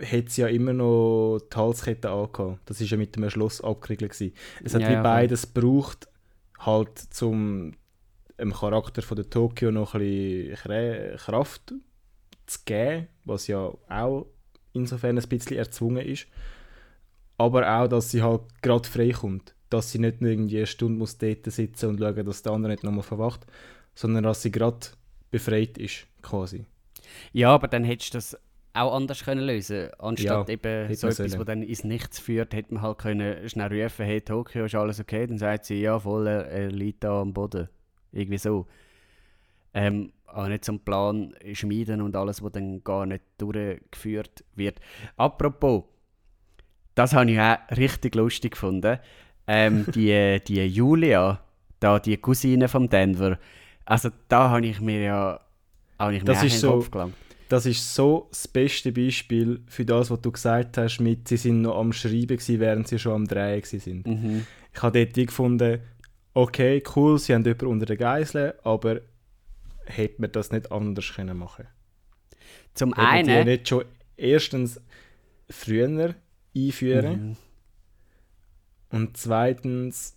[0.00, 2.60] äh, hat sie ja immer noch die Halskette angehabt.
[2.66, 4.34] Das ist ja mit dem Schloss abgeriegelt gewesen.
[4.62, 6.08] Es hat Ja, wie ja, beides gebraucht,
[6.58, 7.74] halt zum
[8.38, 11.74] dem Charakter von der Tokio noch ein bisschen Kraft
[12.44, 14.26] zu geben, was ja auch
[14.76, 16.26] insofern ein bisschen erzwungen ist.
[17.38, 19.54] Aber auch, dass sie halt gerade frei kommt.
[19.68, 22.72] Dass sie nicht nur irgendwie eine Stunde muss dort sitzen und schauen, dass der andere
[22.72, 23.46] nicht nochmal verwacht,
[23.94, 24.78] sondern dass sie gerade
[25.30, 26.64] befreit ist, quasi.
[27.32, 28.38] Ja, aber dann hättest du das
[28.74, 31.30] auch anders können lösen Anstatt Ja, eben so etwas, sollen.
[31.30, 35.00] das dann ins Nichts führt, hätte man halt können schnell rufen, hey Tokio, ist alles
[35.00, 35.26] okay?
[35.26, 37.68] Dann sagt sie, ja voll, er, er liegt da am Boden.
[38.12, 38.66] Irgendwie so.
[39.74, 44.80] Ähm, auch nicht zum Plan schmieden und alles, was dann gar nicht durchgeführt wird.
[45.16, 45.84] Apropos,
[46.94, 48.98] das habe ich auch richtig lustig gefunden.
[49.46, 51.40] Ähm, die, die Julia,
[51.80, 53.38] da die Cousine von Denver,
[53.84, 55.40] also da habe ich mir ja
[55.98, 57.14] auch nicht Das mehr in so- Kopf gelangt.
[57.48, 61.62] Das ist so das beste Beispiel für das, was du gesagt hast, mit sie sind
[61.62, 64.04] noch am Schreiben gewesen, während sie schon am Drehen sind.
[64.04, 64.44] Mhm.
[64.74, 65.78] Ich habe dort gefunden,
[66.34, 69.00] okay, cool, sie haben jemanden unter den Geiseln, aber
[69.86, 71.66] hätte man das nicht anders können machen
[72.74, 73.84] Zum Hätte man die einen, nicht schon
[74.16, 74.80] erstens
[75.50, 76.14] früher
[76.56, 77.36] einführen Mhm.
[78.90, 80.16] und zweitens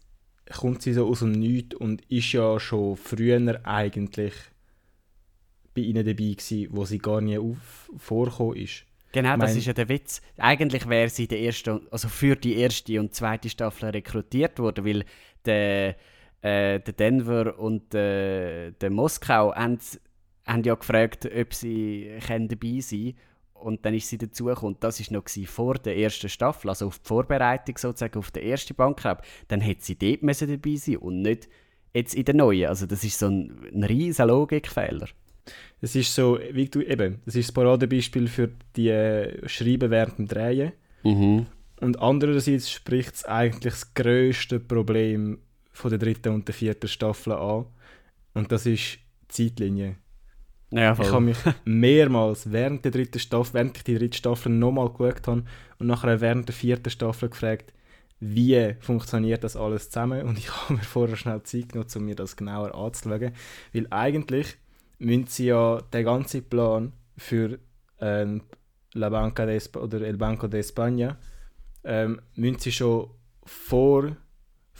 [0.58, 4.34] kommt sie so aus dem Nichts und ist ja schon früher eigentlich
[5.75, 8.86] bei ihnen dabei gewesen, wo sie gar nie auf, vorgekommen ist.
[9.12, 10.21] genau, das mein- ist ja der Witz.
[10.38, 15.05] Eigentlich wäre sie der erste, also für die erste und zweite Staffel rekrutiert worden, weil
[15.45, 15.95] der,
[16.41, 19.80] äh, der Denver und äh, der Moskau haben,
[20.45, 23.15] haben ja gefragt, ob sie können dabei sein
[23.54, 24.78] und dann ist sie dazugekommen.
[24.80, 28.75] Das war noch vor der ersten Staffel, also auf die Vorbereitung sozusagen auf den ersten
[28.75, 29.21] Bankraub.
[29.47, 31.49] Dann hätte sie dort müssen dabei sein und nicht
[31.93, 32.67] jetzt in der neuen.
[32.67, 35.08] Also das ist so ein, ein riesiger Logikfehler.
[35.82, 40.19] Es ist so, wie du eben, das ist das Paradebeispiel für die äh, Schreiben während
[40.19, 40.73] dem Drehen.
[41.04, 41.47] Mhm.
[41.80, 45.39] Und andererseits spricht es eigentlich das grösste Problem
[45.80, 47.65] von der dritten und der vierten Staffel an.
[48.34, 49.96] Und das ist die Zeitlinie.
[50.72, 54.89] Ja, Ich habe mich mehrmals während der dritten Staffel, während ich die dritte Staffel nochmal
[54.89, 55.44] geschaut habe
[55.80, 57.74] und nachher während der vierten Staffel gefragt,
[58.20, 60.28] wie funktioniert das alles zusammen?
[60.28, 63.32] Und ich habe mir vorher schnell Zeit genommen, um mir das genauer anzuschauen.
[63.74, 64.58] Weil eigentlich
[65.00, 67.58] müssen sie ja den ganzen Plan für
[68.02, 68.44] ähm,
[68.94, 71.15] La Banca de oder El Banco de España
[71.86, 73.10] ähm, müssen sie schon
[73.46, 74.18] vor,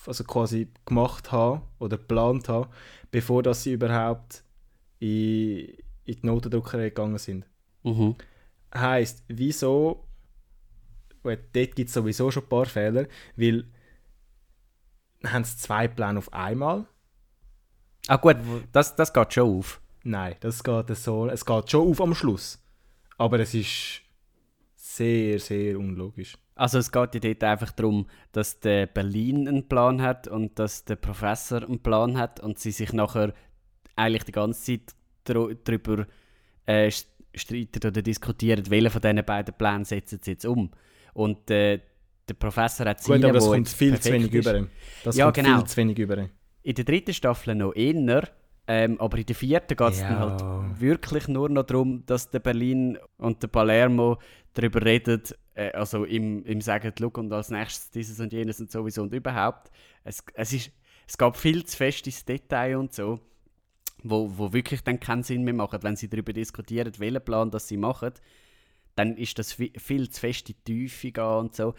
[0.10, 2.70] also quasi gemacht haben oder geplant haben,
[3.12, 4.44] bevor dass sie überhaupt
[5.00, 5.70] in,
[6.04, 7.46] in die Notendruckerei gegangen sind.
[7.84, 8.16] Mhm.
[8.74, 10.06] Heißt, wieso?
[11.24, 13.66] Gut, dort gibt es sowieso schon ein paar Fehler, weil
[15.26, 16.86] haben sie zwei Pläne auf einmal?
[18.08, 18.38] Ah gut,
[18.72, 19.82] das, das geht schon auf.
[20.04, 21.28] Nein, das geht so.
[21.28, 22.60] Es geht schon auf am Schluss.
[23.18, 24.02] Aber es ist
[24.76, 26.38] sehr, sehr unlogisch.
[26.60, 30.84] Also es geht ja dort einfach darum, dass der Berlin einen Plan hat und dass
[30.84, 33.34] der Professor einen Plan hat und sie sich nachher
[33.96, 34.94] eigentlich die ganze Zeit
[35.64, 36.06] darüber
[36.66, 40.72] äh, st- streiten oder diskutieren, welchen von diesen beiden Plänen setzen sie jetzt um.
[41.14, 41.80] Und äh,
[42.28, 44.46] der Professor hat Gut, seinen, aber es wo kommt viel zu wenig ist.
[44.48, 44.68] über.
[45.04, 45.58] Das Ja, kommt genau.
[45.60, 46.28] viel zu wenig über.
[46.64, 48.28] In der dritten Staffel noch eher,
[48.68, 50.10] ähm, aber in der vierten geht es Ja.
[50.10, 54.18] dann halt wirklich nur noch darum, dass der Berlin und der Palermo
[54.54, 55.22] darüber reden,
[55.60, 59.14] äh, also im, im Sagen, look und als nächstes dieses und jenes und sowieso und
[59.14, 59.72] überhaupt.
[60.04, 60.72] Es, es, ist,
[61.08, 63.20] es geht viel zu fest ins Detail und so,
[64.04, 67.68] wo, wo wirklich dann keinen Sinn mehr macht, wenn sie darüber diskutieren, welchen Plan das
[67.68, 68.14] sie machen,
[68.96, 71.74] dann ist das viel, zu fest in die Tiefe und so.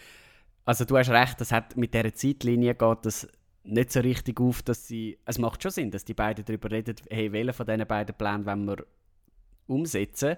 [0.64, 3.26] Also du hast recht, das hat mit dieser Zeitlinie geht das
[3.62, 6.96] nicht so richtig auf, dass sie, es macht schon Sinn, dass die beiden darüber reden,
[7.10, 8.86] hey, welchen von diesen beiden Plänen wollen wir
[9.66, 10.36] umsetzen.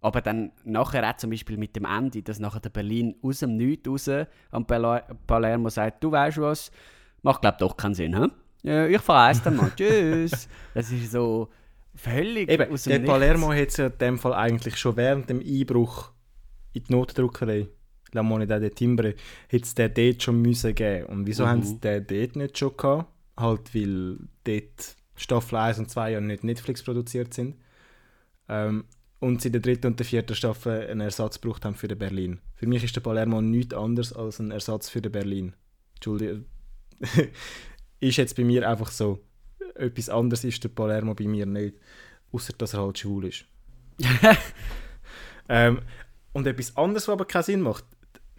[0.00, 3.56] Aber dann nachher auch zum Beispiel mit dem Ende, dass nachher der Berlin aus dem
[3.56, 4.08] Nichts raus
[4.52, 6.70] am Palermo sagt, du weißt was,
[7.22, 8.28] macht glaube doch keinen Sinn, hä?
[8.62, 10.48] Ja, ich fahre eins dann mal, tschüss.
[10.74, 11.48] Das ist so
[11.94, 13.60] völlig Eben, aus der dem Palermo Nichts.
[13.62, 16.12] hat es ja in dem Fall eigentlich schon während dem Einbruch
[16.74, 17.68] in die Notdruckerei,
[18.12, 19.14] La Moneda de Timbre,
[19.48, 21.06] hätte es den dort schon müssen geben.
[21.06, 21.48] Und wieso Mhm.
[21.48, 23.06] haben sie den dort nicht schon gehabt?
[23.36, 27.56] Halt, weil dort Staffel 1 und 2 ja nicht Netflix produziert sind.
[28.48, 28.84] Ähm,
[29.20, 31.98] und sie in der dritten und der vierten Staffel einen Ersatz gebraucht haben für den
[31.98, 32.40] Berlin.
[32.54, 35.54] Für mich ist der Palermo nichts anderes als ein Ersatz für den Berlin.
[35.94, 36.44] Entschuldigung.
[38.00, 39.20] ist jetzt bei mir einfach so.
[39.74, 41.76] Etwas anderes ist der Palermo bei mir nicht.
[42.32, 43.44] Außer dass er halt schwul ist.
[45.48, 45.80] ähm,
[46.32, 47.84] und etwas anderes, was aber keinen Sinn macht.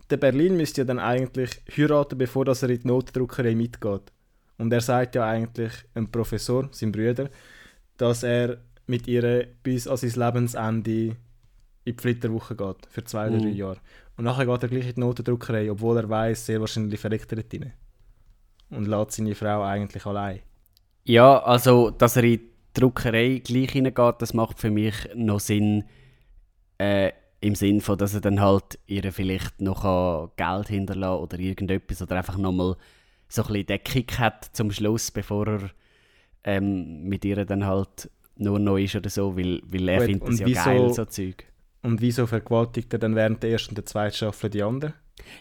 [0.10, 4.12] Der Berlin müsste ja dann eigentlich heiraten, bevor dass er in die Notdruckerei mitgeht.
[4.58, 7.30] Und er sagt ja eigentlich, ein Professor, sein Bruder,
[7.98, 8.60] dass er
[8.90, 11.16] mit ihr bis an sein Lebensende
[11.86, 13.56] in die Flitterwoche geht, für zwei oder drei Mhm.
[13.56, 13.78] Jahre.
[14.18, 17.38] Und nachher geht er gleich in die Notendruckerei, obwohl er weiß, sehr wahrscheinlich verreckt er
[17.44, 17.74] dort rein.
[18.70, 20.40] Und lässt seine Frau eigentlich allein.
[21.06, 25.86] Ja, also, dass er in die Druckerei gleich hineingeht, das macht für mich noch Sinn.
[26.78, 32.02] Äh, Im Sinn von, dass er dann halt ihr vielleicht noch Geld hinterlassen oder irgendetwas
[32.02, 32.76] oder einfach nochmal
[33.30, 35.70] so ein bisschen den Kick hat zum Schluss, bevor er
[36.44, 40.30] ähm, mit ihr dann halt nur neu ist oder so, weil, weil er Gut, findet
[40.30, 41.46] das ja wieso- geil, so Zeug.
[41.82, 44.94] Und wieso vergewaltigt er dann während der ersten und der zweiten Staffel die andere?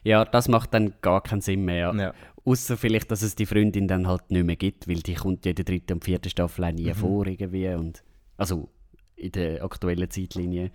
[0.04, 1.92] Ja, das macht dann gar keinen Sinn mehr.
[1.94, 1.94] Ja.
[1.94, 2.14] Ja.
[2.44, 5.50] Außer vielleicht, dass es die Freundin dann halt nicht mehr gibt, weil die kommt ja
[5.50, 6.74] in der dritten und vierten Staffel auch Mhm.
[6.76, 7.68] nie vor irgendwie.
[7.70, 8.02] Und,
[8.36, 8.68] also
[9.16, 10.70] in der aktuellen Zeitlinie.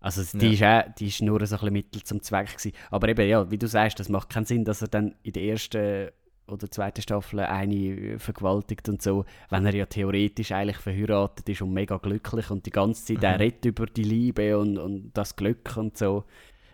[0.00, 2.72] Also die, ist auch, die ist nur so ein bisschen Mittel zum Zweck gewesen.
[2.90, 5.42] Aber eben, ja, wie du sagst, das macht keinen Sinn, dass er dann in der
[5.44, 6.10] ersten
[6.46, 11.72] oder zweiten Staffel eine vergewaltigt und so, wenn er ja theoretisch eigentlich verheiratet ist und
[11.72, 13.34] mega glücklich und die ganze Zeit Mhm.
[13.34, 16.24] auch redet über die Liebe und, und das Glück und so.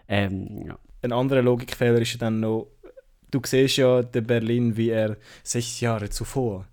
[0.09, 0.79] Ähm, ja.
[1.03, 2.67] Ein anderer Logikfehler ist ja dann noch,
[3.31, 6.67] du siehst ja den Berlin, wie er sechs Jahre zuvor,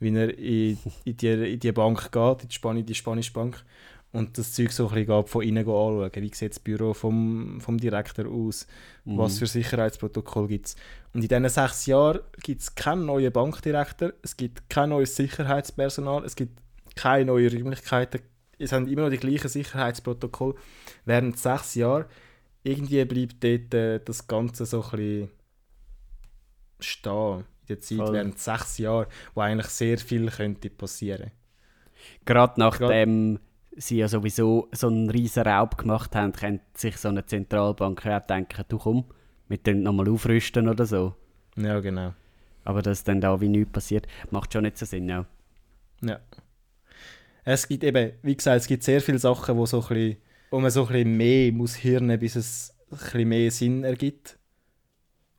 [0.00, 3.64] wie er in, in, die, in die Bank geht, in die, Span die spanische Bank,
[4.12, 6.10] und das Zeug so ein bisschen geht, von innen anschauen.
[6.12, 8.66] Wie sieht das Büro vom, vom Direktor aus?
[9.04, 10.76] Was für Sicherheitsprotokoll gibt es?
[11.12, 16.24] Und in diesen sechs Jahren gibt es keinen neuen Bankdirektor, es gibt kein neues Sicherheitspersonal,
[16.24, 16.60] es gibt
[16.94, 18.20] keine neuen Räumlichkeiten.
[18.58, 20.54] Es haben immer noch die gleichen Sicherheitsprotokolle.
[21.04, 22.04] Während sechs Jahren
[22.62, 25.30] irgendwie bleibt dort äh, das Ganze so ein bisschen
[26.78, 27.38] stehen.
[27.38, 28.12] In der Zeit Voll.
[28.12, 31.30] während sechs Jahren, wo eigentlich sehr viel könnte passieren.
[32.24, 33.38] Gerade nachdem
[33.76, 38.20] sie ja sowieso so einen riesen Raub gemacht haben, könnte sich so eine Zentralbank ja
[38.20, 39.04] auch denken, du komm,
[39.50, 41.14] wir können nochmal aufrüsten oder so.
[41.56, 42.14] Ja, genau.
[42.64, 45.26] Aber dass dann da wie nichts passiert, macht schon nicht so Sinn, ja.
[46.02, 46.20] Ja.
[47.42, 50.16] Es gibt eben, wie gesagt, es gibt sehr viele Sachen, wo, so ein bisschen,
[50.50, 54.38] wo man so ein bisschen mehr muss hirnen, bis es ein bisschen mehr Sinn ergibt.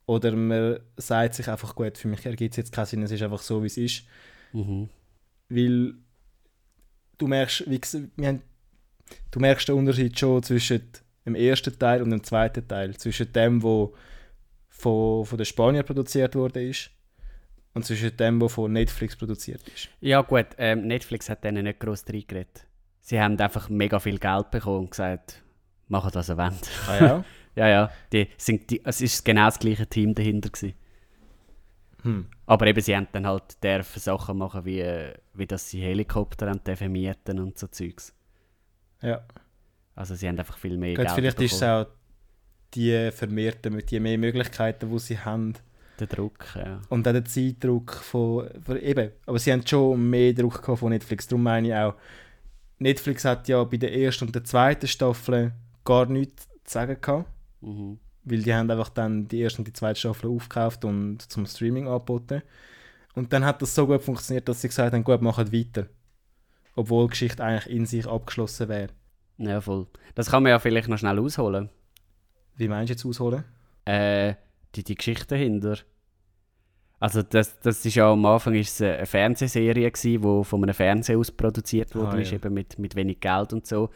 [0.07, 3.21] Oder man sagt sich einfach, gut, für mich ergibt es jetzt keinen Sinn, es ist
[3.21, 4.03] einfach so, wie es ist.
[4.51, 4.89] Mhm.
[5.47, 5.93] Weil
[7.17, 7.79] du merkst, wie
[8.17, 8.41] wir haben,
[9.29, 10.81] du merkst den Unterschied schon zwischen
[11.25, 12.95] dem ersten Teil und dem zweiten Teil.
[12.97, 13.93] Zwischen dem, wo
[14.69, 16.89] von, von den Spaniern produziert wurde ist
[17.73, 19.89] und zwischen dem, wo von Netflix produziert ist.
[19.99, 22.65] Ja gut, ähm, Netflix hat denen nicht gross reingeredet.
[23.01, 25.41] Sie haben einfach mega viel Geld bekommen und gesagt,
[25.87, 26.69] machen was ihr wollt.
[26.87, 27.25] Ah ja?
[27.55, 30.73] ja, ja, die sind die, es ist genau das gleiche Team dahinter gewesen.
[32.03, 32.27] hm.
[32.45, 34.83] Aber eben, sie haben dann halt dürfen Sachen machen, wie,
[35.33, 38.13] wie dass sie Helikopter haben und so Zeugs.
[39.01, 39.21] ja.
[40.01, 41.85] Also sie haben einfach viel mehr Gut, Geld vielleicht ist es auch
[42.73, 45.53] die vermehrten, die mehr Möglichkeiten, die sie haben.
[45.99, 46.81] Der Druck, ja.
[46.89, 50.89] Und auch der Zeitdruck von, von eben, aber sie haben schon mehr Druck gehabt von
[50.89, 51.27] Netflix.
[51.27, 51.93] Darum meine ich auch,
[52.79, 55.51] Netflix hat ja bei der ersten und der zweiten Staffel
[55.85, 57.29] gar nichts zu sagen gehabt,
[57.61, 57.99] Mhm.
[58.23, 61.87] weil die haben einfach dann die erste und die zweite Staffel aufgekauft und zum Streaming
[61.87, 62.41] angeboten.
[63.13, 65.85] Und dann hat das so gut funktioniert, dass sie gesagt haben, gut, machen weiter.
[66.75, 68.87] Obwohl die Geschichte eigentlich in sich abgeschlossen wäre.
[69.41, 69.87] Ja, voll.
[70.15, 71.69] Das kann man ja vielleicht noch schnell ausholen.
[72.55, 73.43] Wie meinst du jetzt ausholen?
[73.85, 74.35] Äh,
[74.75, 75.77] die, die Geschichte dahinter.
[76.99, 80.75] Also das, das ist ja am Anfang ist es eine Fernsehserie gewesen, die von einem
[80.75, 82.37] Fernseher aus produziert worden Ah, ist, ja.
[82.37, 83.89] eben mit, mit wenig Geld und so.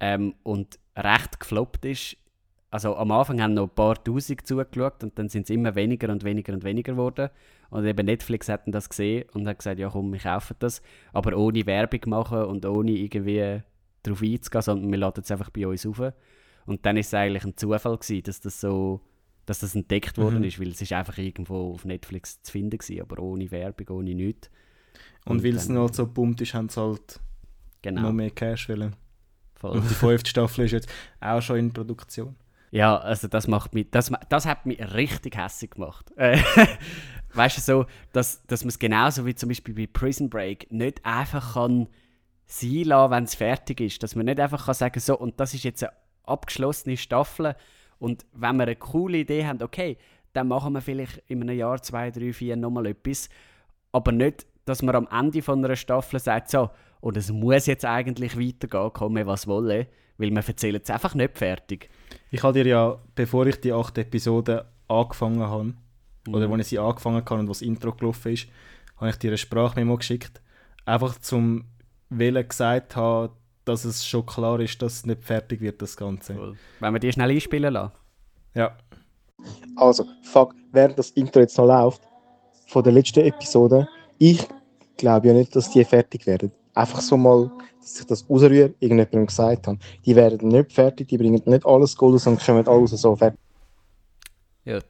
[0.00, 2.16] Ähm, und recht gefloppt ist,
[2.70, 6.10] also am Anfang haben noch ein paar Tausend zugeschaut und dann sind es immer weniger
[6.10, 7.28] und weniger und weniger geworden.
[7.70, 10.80] Und eben Netflix hat das gesehen und hat gesagt, ja komm, wir kaufen das,
[11.12, 13.62] aber ohne Werbung machen und ohne irgendwie
[14.02, 16.00] darauf einzugehen, sondern wir laden es einfach bei uns auf.
[16.66, 19.00] Und dann ist es eigentlich ein Zufall gewesen, dass das so,
[19.46, 20.44] dass das entdeckt worden Mhm.
[20.44, 24.14] ist, weil es ist einfach irgendwo auf Netflix zu finden gewesen, aber ohne Werbung, ohne
[24.14, 24.50] nichts.
[25.24, 27.20] Und, Und weil es noch so gepumpt ist, haben sie halt
[27.82, 28.02] Genau.
[28.02, 28.94] noch mehr Cash wollen.
[29.54, 29.78] voll.
[29.78, 30.88] Und die fünfte Staffel ist jetzt
[31.20, 32.36] auch schon in Produktion.
[32.70, 36.12] Ja, also das macht mich, das, das hat mich richtig hässlich gemacht.
[37.34, 41.04] Weißt du, so, dass, dass man es genauso wie zum Beispiel bei Prison Break nicht
[41.04, 41.88] einfach kann
[42.48, 44.02] sein lassen, wenn es fertig ist.
[44.02, 45.92] Dass man nicht einfach kann sagen so, und das ist jetzt eine
[46.24, 47.54] abgeschlossene Staffel
[47.98, 49.96] und wenn wir eine coole Idee haben, okay,
[50.32, 53.28] dann machen wir vielleicht in einem Jahr, zwei, drei, vier nochmal etwas,
[53.92, 56.70] aber nicht, dass man am Ende von einer Staffel sagt, so,
[57.00, 59.86] und es muss jetzt eigentlich weitergehen, komme was wolle,
[60.18, 61.88] weil wir erzählen es einfach nicht fertig.
[62.30, 65.74] Ich habe dir ja, bevor ich die acht Episoden angefangen habe,
[66.28, 68.48] oder als ich sie angefangen habe und was das Intro gelaufen ist,
[68.98, 70.42] habe ich dir eine Sprachmemo geschickt.
[70.84, 71.64] Einfach zum
[72.10, 73.32] Willen gesagt haben,
[73.64, 76.34] dass es schon klar ist, dass es nicht fertig wird, das Ganze.
[76.34, 76.56] Cool.
[76.80, 77.92] Wenn wir die schnell einspielen lassen.
[78.54, 78.76] Ja.
[79.76, 82.02] Also, fuck, während das Intro jetzt noch läuft,
[82.66, 83.86] von der letzten Episode,
[84.18, 84.46] ich
[84.96, 86.50] glaube ja nicht, dass die fertig werden.
[86.74, 87.50] Einfach so mal,
[87.80, 89.78] dass ich das rausrühre, irgendjemandem gesagt habe.
[90.04, 93.40] Die werden nicht fertig, die bringen nicht alles Gold und kommen alles so fertig.
[94.64, 94.84] Gut.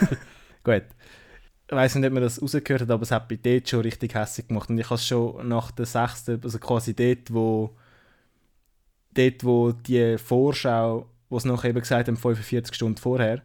[0.64, 0.84] Gut.
[1.70, 4.14] Ich weiß nicht, ob man das rausgehört hat, aber es hat bei dort schon richtig
[4.14, 4.68] hässlich gemacht.
[4.70, 7.76] Und ich habe es schon nach der sechsten, also quasi dort, wo,
[9.14, 13.42] dort, wo die Vorschau, wo es noch eben gesagt haben, 45 Stunden vorher,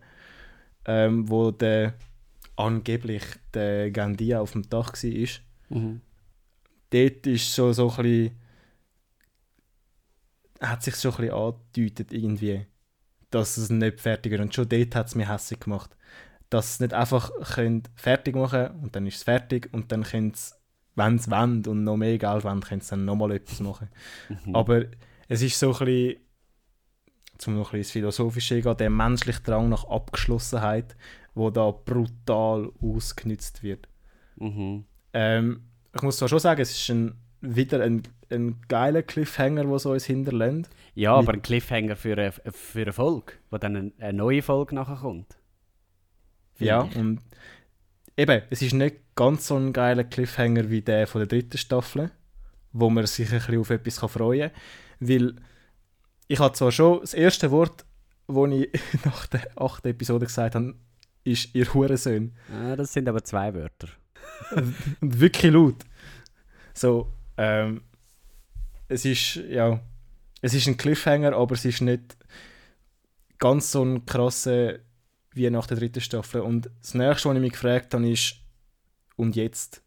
[0.85, 1.93] ähm, wo der
[2.55, 3.23] angeblich
[3.53, 5.29] der Gandia auf dem Dach war,
[5.69, 6.01] Mhm.
[6.91, 8.31] dort ist schon so ein bisschen,
[10.61, 12.65] hat sich schon ein bisschen angedeutet irgendwie,
[13.29, 14.41] dass es nicht fertig wird.
[14.41, 15.95] Und schon dort hat es mir hässlich gemacht.
[16.55, 20.33] Dass es nicht einfach könnt fertig machen und dann ist es fertig und dann können
[20.33, 20.55] sie,
[20.95, 23.89] wenn sie wollen und noch mehr Geld wollen, können sie dann nochmal etwas machen.
[24.45, 24.55] Mhm.
[24.55, 24.85] Aber
[25.27, 26.15] es ist so ein bisschen,
[27.39, 30.95] zum noch ein bisschen ins Philosophische gehen, der menschliche Drang nach Abgeschlossenheit,
[31.33, 33.89] wo da brutal ausgenutzt wird.
[34.37, 34.85] Mhm.
[35.11, 35.61] Ähm,
[35.93, 39.91] ich muss zwar schon sagen, es ist ein, wieder ein, ein geiler Cliffhanger, der so
[39.91, 40.69] uns hinterlässt.
[40.93, 44.73] Ja, aber ein Cliffhanger für eine, für eine Folge, wo dann eine, eine neue Folge
[44.73, 45.37] nachher kommt.
[46.59, 46.95] Ja, ich.
[46.95, 47.21] und
[48.17, 52.11] eben, es ist nicht ganz so ein geiler Cliffhanger wie der von der dritten Staffel,
[52.73, 55.09] wo man sich ein bisschen auf etwas freuen kann.
[55.09, 55.35] Weil
[56.27, 57.85] ich habe zwar schon das erste Wort,
[58.27, 58.69] das ich
[59.05, 60.75] nach der achten Episode gesagt habe,
[61.23, 62.35] ist «Ihr Hurensohn».
[62.51, 63.87] Ah, das sind aber zwei Wörter.
[64.51, 64.75] Und
[65.21, 65.83] wirklich laut.
[66.73, 67.81] So, ähm,
[68.87, 69.79] es ist, ja,
[70.41, 72.15] es ist ein Cliffhanger, aber es ist nicht
[73.39, 74.75] ganz so ein krasser
[75.35, 76.41] wie nach der dritten Staffel.
[76.41, 78.37] Und das nächste, was ich mich gefragt habe, ist,
[79.15, 79.81] und jetzt?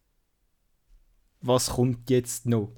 [1.40, 2.72] Was kommt jetzt noch?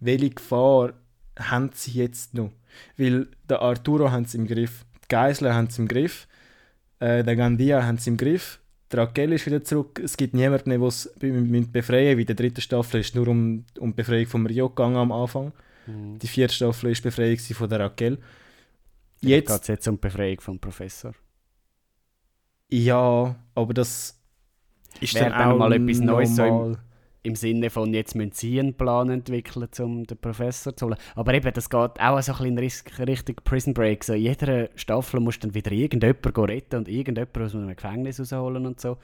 [0.00, 0.94] Welche Gefahr
[1.38, 2.52] haben sie jetzt noch?
[2.96, 6.26] Weil der Arturo haben sie im Griff, die Geisler haben sie im Griff,
[6.98, 8.60] äh, der Gandia haben sie im Griff,
[8.90, 10.00] der Raquel ist wieder zurück.
[10.02, 11.10] Es gibt niemanden der es
[11.72, 15.12] befreien Wie der dritten Staffel ist nur um, um die Befreiung von Rio gegangen am
[15.12, 15.52] Anfang.
[15.86, 16.18] Mhm.
[16.18, 18.18] Die vierte Staffel ist die Befreiung von der Raquel.
[19.20, 21.14] Jetzt geht Jetzt, es jetzt um die Befreiung vom Professor.
[22.70, 24.18] Ja, aber das
[25.00, 26.76] ist Wäre dann auch mal etwas Neues so im-.
[27.22, 30.96] Im Sinne von, jetzt müssen sie einen Plan entwickeln, um den Professor zu holen.
[31.16, 34.04] Aber eben, das geht auch so ein bisschen in Richtung Prison Break.
[34.04, 38.20] So, in jeder Staffel musst du dann wieder irgendjemanden retten und irgendjemanden aus einem Gefängnis
[38.20, 38.98] rausholen und so.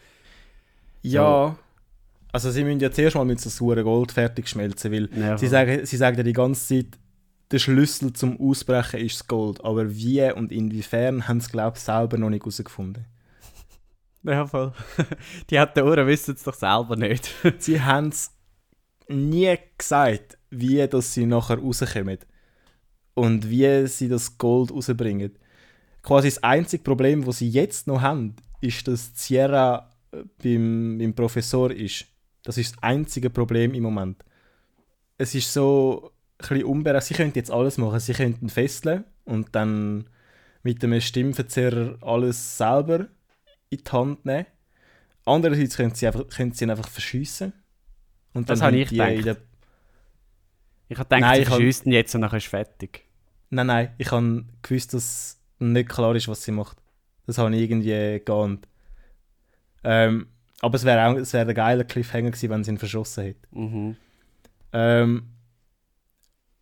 [1.02, 1.56] Ja,
[2.32, 5.48] also sie müssen ja zuerst mal mit so sauren Gold fertig schmelzen, weil Ja, sie,
[5.48, 6.98] sagen, sie sagen ja die ganze Zeit,
[7.50, 9.62] der Schlüssel zum Ausbrechen ist das Gold.
[9.64, 13.04] Aber wie und inwiefern haben sie, glaube ich, selber noch nicht herausgefunden.
[14.24, 14.72] Ja, voll.
[15.50, 17.34] Die Autoren wissen es doch selber nicht.
[17.58, 18.30] sie haben es
[19.08, 22.18] nie gesagt, wie dass sie nachher rauskommen.
[23.14, 25.32] Und wie sie das Gold rausbringen.
[26.02, 31.14] Quasi das einzige Problem, das sie jetzt noch haben, ist, dass Sierra äh, beim, beim
[31.14, 32.06] Professor ist.
[32.42, 34.24] Das ist das einzige Problem im Moment.
[35.18, 37.00] Es ist so ein bisschen unberechenbar.
[37.02, 38.00] Sie könnten jetzt alles machen.
[38.00, 40.08] Sie könnten fesseln und dann
[40.62, 43.08] mit einem Stimmverzerrer alles selber
[43.72, 44.46] in die Hand nehmen.
[45.24, 47.52] Andererseits können sie, einfach, können sie ihn einfach verschiessen.
[48.34, 49.24] Und Das dann habe ich gedacht.
[49.24, 49.36] der-
[50.88, 53.04] Ich habe gedacht, Nein, sie verschiessen jetzt und nachher ist fertig.
[53.50, 56.76] Nein, nein, ich habe gewusst, dass nicht klar ist, was sie macht.
[57.26, 58.66] Das habe ich irgendwie geahnt.
[59.84, 60.26] Ähm,
[60.60, 63.48] aber es wäre auch es wär ein geiler Cliffhanger gewesen, wenn sie ihn verschossen hätte.
[63.52, 63.96] Mhm.
[64.72, 65.28] Ähm,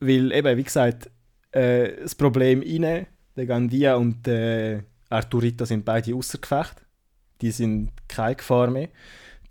[0.01, 1.11] weil eben, wie gesagt,
[1.53, 3.07] äh, das Problem rein,
[3.37, 6.83] der Gandia und der Arturita sind beide außer Gefecht.
[7.41, 8.89] Die sind keine Gefahr mehr.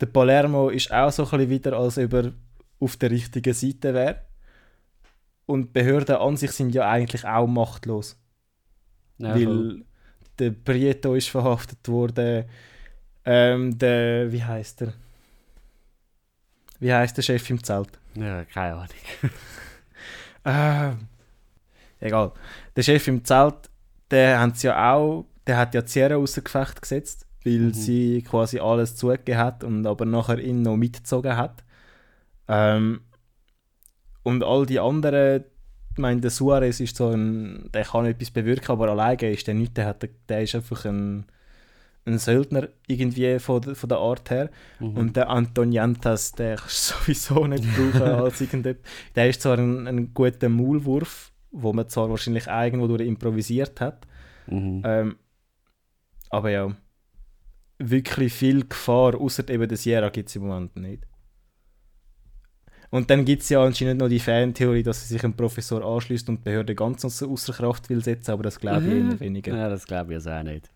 [0.00, 2.32] Der Palermo ist auch so ein bisschen wieder, als ob er
[2.78, 4.22] auf der richtigen Seite wäre.
[5.46, 8.16] Und Behörden an sich sind ja eigentlich auch machtlos.
[9.18, 9.46] Ja, voll.
[9.46, 9.84] weil
[10.38, 12.44] der Prieto ist verhaftet worden.
[13.24, 14.94] Ähm, der, wie heißt er?
[16.78, 17.98] Wie heißt der Chef im Zelt?
[18.14, 18.90] ja, keine Ahnung.
[20.42, 20.92] Äh,
[22.00, 22.32] egal.
[22.74, 23.68] Der Chef im Zelt,
[24.10, 27.72] der hat ja auch, der hat ja Sierra außer Gefecht gesetzt, weil Mhm.
[27.74, 31.64] sie quasi alles zugegeben hat und aber nachher ihn noch mitgezogen hat.
[32.48, 33.00] Ähm,
[34.22, 35.44] und all die anderen,
[35.92, 39.54] ich meine, der Suarez ist so ein, der kann etwas bewirken, aber alleine ist der
[39.54, 41.24] nicht, der, hat, der ist einfach ein,
[42.06, 44.50] ein Söldner irgendwie von, der- von der Art her.
[44.78, 44.96] Mhm.
[44.96, 48.84] Und der Antoniantas, der kannst du sowieso nicht brauchen als irgendetwas.
[49.14, 54.06] Der ist zwar ein, ein guter Maulwurf, wo man zwar wahrscheinlich irgendwo durch improvisiert hat,
[54.46, 54.82] Mhm.
[54.84, 55.16] ähm,
[56.30, 56.74] aber ja,
[57.80, 61.06] wirklich viel Gefahr, außer eben der Sierra, gibt es im Moment nicht.
[62.90, 66.28] Und dann gibt es ja anscheinend noch die Fantheorie, dass sie sich einem Professor anschließt
[66.28, 69.56] und die Behörde ganz außer, Kraft will setzen, aber das glaube ich eher weniger.
[69.56, 70.70] Ja, das glaube ich also auch nicht.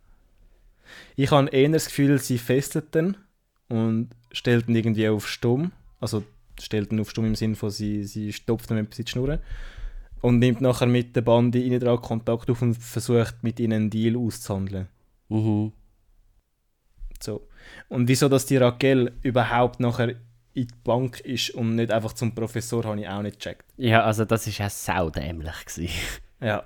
[1.17, 3.17] Ich habe eher das Gefühl, sie fesselt ihn
[3.69, 5.73] und stellt ihn irgendwie auf Stumm.
[6.01, 6.23] Also
[6.61, 9.39] stellt ihn auf Stumm im Sinne von, sie, sie stopft ihm etwas in die Schnur.
[10.21, 13.91] Und nimmt nachher mit der Bande ihnen dran Kontakt auf und versucht mit ihnen einen
[13.91, 14.89] Deal auszuhandeln.
[15.29, 15.73] Mhm.
[17.25, 17.47] So.
[17.89, 22.35] Und wieso, dass die Raquel überhaupt nachher in die Bank ist und nicht einfach zum
[22.35, 23.65] Professor, habe ich auch nicht gecheckt.
[23.77, 25.65] Ja, also das war auch saudämlich.
[25.67, 25.89] gewesen.
[26.41, 26.65] Ja.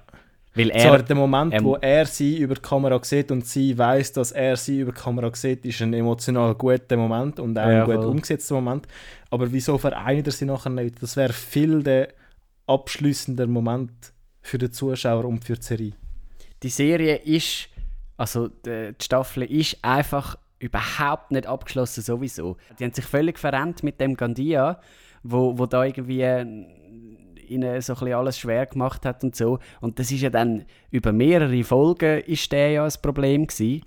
[0.54, 3.78] Weil Zwar er, der Moment, ähm, wo er sie über die Kamera sieht und sie
[3.78, 7.66] weiß, dass er sie über die Kamera sieht, ist ein emotional guter Moment und auch
[7.68, 8.06] Ja, ein gut voll.
[8.06, 8.88] umgesetzter Moment.
[9.30, 11.00] Aber wieso vereint er sie nachher nicht?
[11.00, 12.08] Das wäre viel der
[12.66, 13.92] abschließende Moment
[14.42, 15.92] für den Zuschauer und für die Serie.
[16.62, 17.68] die Serie ist,
[18.16, 22.56] also die Staffel ist einfach überhaupt nicht abgeschlossen sowieso.
[22.78, 24.80] Die haben sich völlig verrennt mit dem Gandia,
[25.22, 26.44] wo, wo da irgendwie äh,
[27.48, 29.58] ihnen so ein bisschen alles schwer gemacht hat und so.
[29.80, 33.82] Und das ist ja dann über mehrere Folgen ist der ja ein Problem gewesen.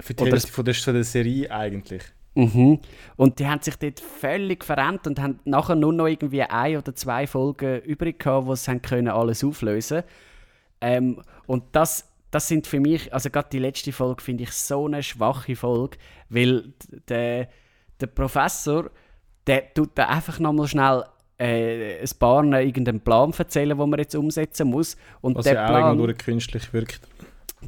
[0.00, 2.02] Für die Oder- Hälfte von der, von der Serie eigentlich.
[2.34, 2.80] Mhm.
[3.16, 6.94] Und die haben sich dort völlig verrennt und haben nachher nur noch irgendwie ein oder
[6.94, 10.02] zwei Folgen übrig gehabt, wo sie haben können alles auflösen
[10.80, 14.86] ähm, Und das, das sind für mich, also gerade die letzte Folge finde ich so
[14.86, 16.72] eine schwache Folge, weil
[17.08, 17.48] der,
[18.00, 18.90] der Professor,
[19.46, 21.04] der tut da einfach nochmal schnell
[21.38, 24.96] äh, ein paar irgendeinen Plan erzählen, den man jetzt umsetzen muss.
[25.20, 27.02] Und Was der ja auch Plan, irgendwo durch künstlich wirkt.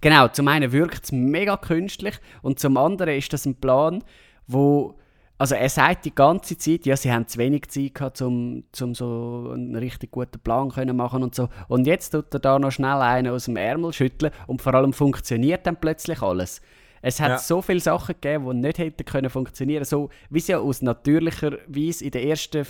[0.00, 4.02] Genau, zum einen wirkt es mega künstlich und zum anderen ist das ein Plan,
[4.48, 4.98] wo
[5.38, 8.94] also er sagt die ganze Zeit, ja, sie haben zu wenig Zeit gehabt, um, um
[8.94, 11.48] so einen richtig guten Plan können machen und so.
[11.68, 14.92] Und jetzt tut er da noch schnell einen aus dem Ärmel schütteln und vor allem
[14.92, 16.60] funktioniert dann plötzlich alles.
[17.02, 17.38] Es hat Ja.
[17.38, 21.58] so viele Sachen gegeben, die nicht hätten können funktionieren, so wie es ja aus natürlicher
[21.68, 22.66] Weise in der ersten,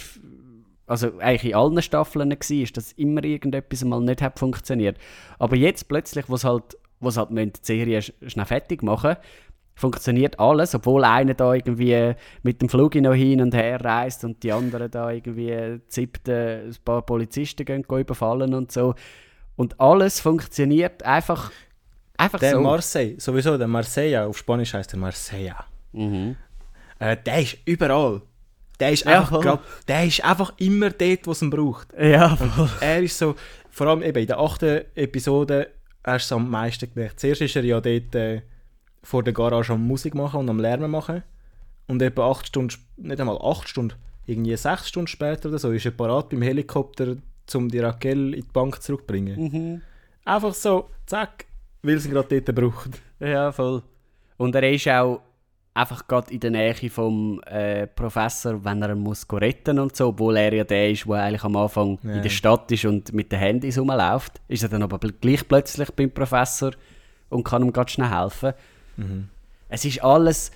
[0.87, 4.99] also eigentlich in allen Staffeln war, dass immer irgendetwas mal nicht hat funktioniert.
[5.39, 8.83] Aber jetzt plötzlich, wo es halt, wo es halt müssen die Serie sch schnell fertig
[8.83, 9.17] machen,
[9.77, 14.43] funktioniert alles, obwohl einer da irgendwie mit dem Flug noch hin und her reist und
[14.43, 18.95] die anderen da irgendwie siebte ein paar Polizisten gehen, gehen überfallen und so.
[19.55, 21.53] Und alles funktioniert einfach,
[22.17, 22.61] einfach Der so.
[22.63, 25.65] Marseille, sowieso der Marseilla, auf Spanisch heißt der Marseilla.
[25.93, 26.37] mhm.
[26.99, 28.23] Äh, der ist überall.
[28.81, 31.89] Der ist, Ja, einfach grad, der ist einfach immer dort, wo es ihn braucht.
[31.99, 32.71] Ja, voll.
[32.81, 33.35] Er ist so,
[33.71, 35.69] vor allem eben in der achten Episode,
[36.03, 37.21] du es am meisten gemerkt.
[37.21, 38.41] Zuerst ist er ja dort äh,
[39.07, 41.23] vor der Garage am Musik machen und am Lärmen machen.
[41.87, 43.95] Und etwa acht Stunden, nicht einmal acht Stunden,
[44.27, 47.17] irgendwie sechs Stunden später oder so, ist er parat beim Helikopter,
[47.55, 49.41] um die Raquel in die Bank zurückzubringen.
[49.41, 49.83] Mhm.
[50.25, 51.45] Einfach so, zack,
[51.83, 52.91] weil sie gerade dort braucht.
[53.21, 53.83] Ja, voll.
[54.37, 55.21] Und er ist auch
[55.73, 60.09] einfach gerade in der Nähe vom äh, Professor, wenn er ihn muss retten und so,
[60.09, 62.15] obwohl er ja der ist, der eigentlich am Anfang Ja.
[62.15, 65.91] in der Stadt ist und mit den Handys rumläuft, ist er dann aber gleich plötzlich
[65.93, 66.73] beim Professor
[67.29, 68.55] und kann ihm ganz schnell helfen.
[69.69, 70.51] Es ist alles...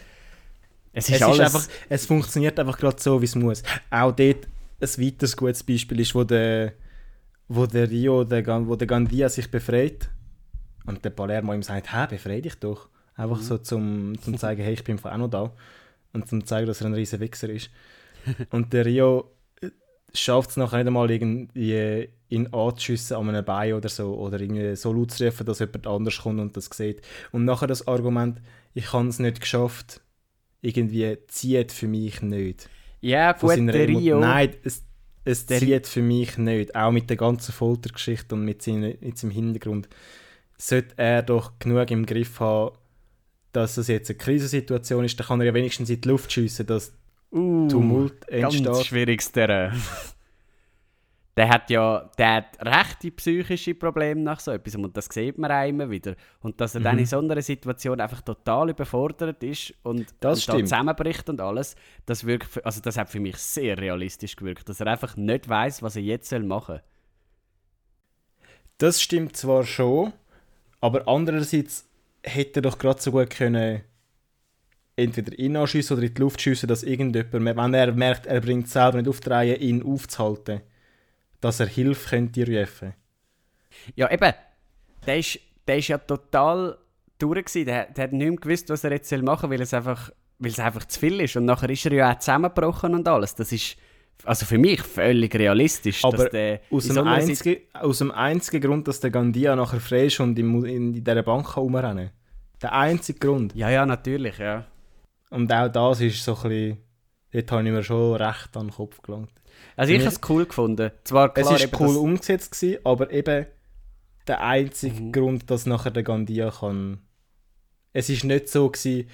[0.93, 1.39] Es ist Es, alles...
[1.39, 3.63] ist einfach, es funktioniert einfach gerade so, wie es muss.
[3.91, 4.49] Auch dort
[4.81, 6.73] ein weiteres gutes Beispiel ist, wo der,
[7.49, 10.09] wo der Rio, der, wo der Gandia sich befreit
[10.87, 12.89] und der Palermo ihm sagt, hä, befrei dich doch.
[13.17, 15.53] Einfach so zum, zum zeigen, hey, ich bin auch noch da.
[16.13, 17.71] Und zum zeigen, dass er ein riesen Wichser ist.
[18.51, 19.31] und der Rio
[20.15, 24.77] schafft es nachher nicht einmal irgendwie ihn anzuschiessen an einem Bein oder so oder irgendwie
[24.77, 27.03] so laut zu rufen, dass jemand anders kommt und das sieht.
[27.33, 28.41] Und nachher das Argument,
[28.75, 30.01] ich habe es nicht geschafft,
[30.63, 32.69] irgendwie zieht für mich nicht.
[33.01, 34.21] ja, gut, der Rio...
[34.21, 34.85] Nein, es,
[35.25, 36.75] es Der- zieht für mich nicht.
[36.75, 39.89] Auch mit der ganzen Foltergeschichte und mit, seine, mit seinem Hintergrund
[40.57, 42.77] sollte er doch genug im Griff haben,
[43.53, 46.67] dass es jetzt eine Krisensituation ist, dann kann er ja wenigstens in die Luft schiessen,
[46.67, 46.93] dass
[47.33, 48.87] Uh, Tumult ganz entsteht.
[48.87, 49.73] schwieriges Terrain.
[51.37, 55.51] der hat ja der hat rechte psychische Probleme nach so etwas und das sieht man
[55.53, 56.17] auch immer wieder.
[56.41, 57.01] Und dass er dann Mhm.
[57.01, 61.77] in so einer Situation einfach total überfordert ist und, Das und da zusammenbricht und alles,
[62.05, 65.49] das, wirkt, für- also das hat für mich sehr realistisch gewirkt, dass er einfach nicht
[65.49, 66.83] weiß, was er jetzt machen soll.
[68.79, 70.13] Das stimmt zwar schon,
[70.81, 71.87] aber andererseits
[72.25, 73.83] hätte er doch gerade so gut können
[75.01, 78.67] entweder ihn anschiessen oder in die Luft schiessen, dass irgendjemand, wenn er merkt, er bringt
[78.67, 80.61] es selber nicht auf die Reihe, ihn aufzuhalten,
[81.41, 82.95] dass er Hilfe könnte rufen.
[83.95, 84.33] Ja, eben,
[85.07, 86.79] der ist, der ist ja total
[87.19, 87.67] durch gewesen.
[87.67, 90.51] Der, der hat nicht mehr gewusst, was er jetzt machen soll, weil es einfach, weil
[90.51, 91.37] es einfach zu viel ist.
[91.37, 93.35] Und nachher ist er ja auch zusammengebrochen und alles.
[93.35, 93.77] Das ist
[94.25, 96.29] also für mich völlig realistisch, Aber
[96.71, 100.21] aus in dem, so einzigen, aus dem einzigen Grund, dass der Gandia nachher frei ist
[100.21, 102.15] und im, in, in dieser Bank kann rumrennen kann.
[102.63, 103.55] Der einzige Grund.
[103.55, 104.67] Ja, ja, natürlich, ja.
[105.31, 106.77] Und auch das ist so ein bisschen,
[107.33, 109.31] dort habe ich mir schon recht an den Kopf gelangt.
[109.77, 110.91] Also ich habe es cool gefunden.
[111.05, 113.47] Zwar klar, es ist cool umgesetzt gewesen, aber eben
[114.27, 115.13] der einzige Mhm.
[115.13, 116.99] Grund, dass nachher der Gandia kann.
[117.93, 119.09] Es ist nicht so gewesen,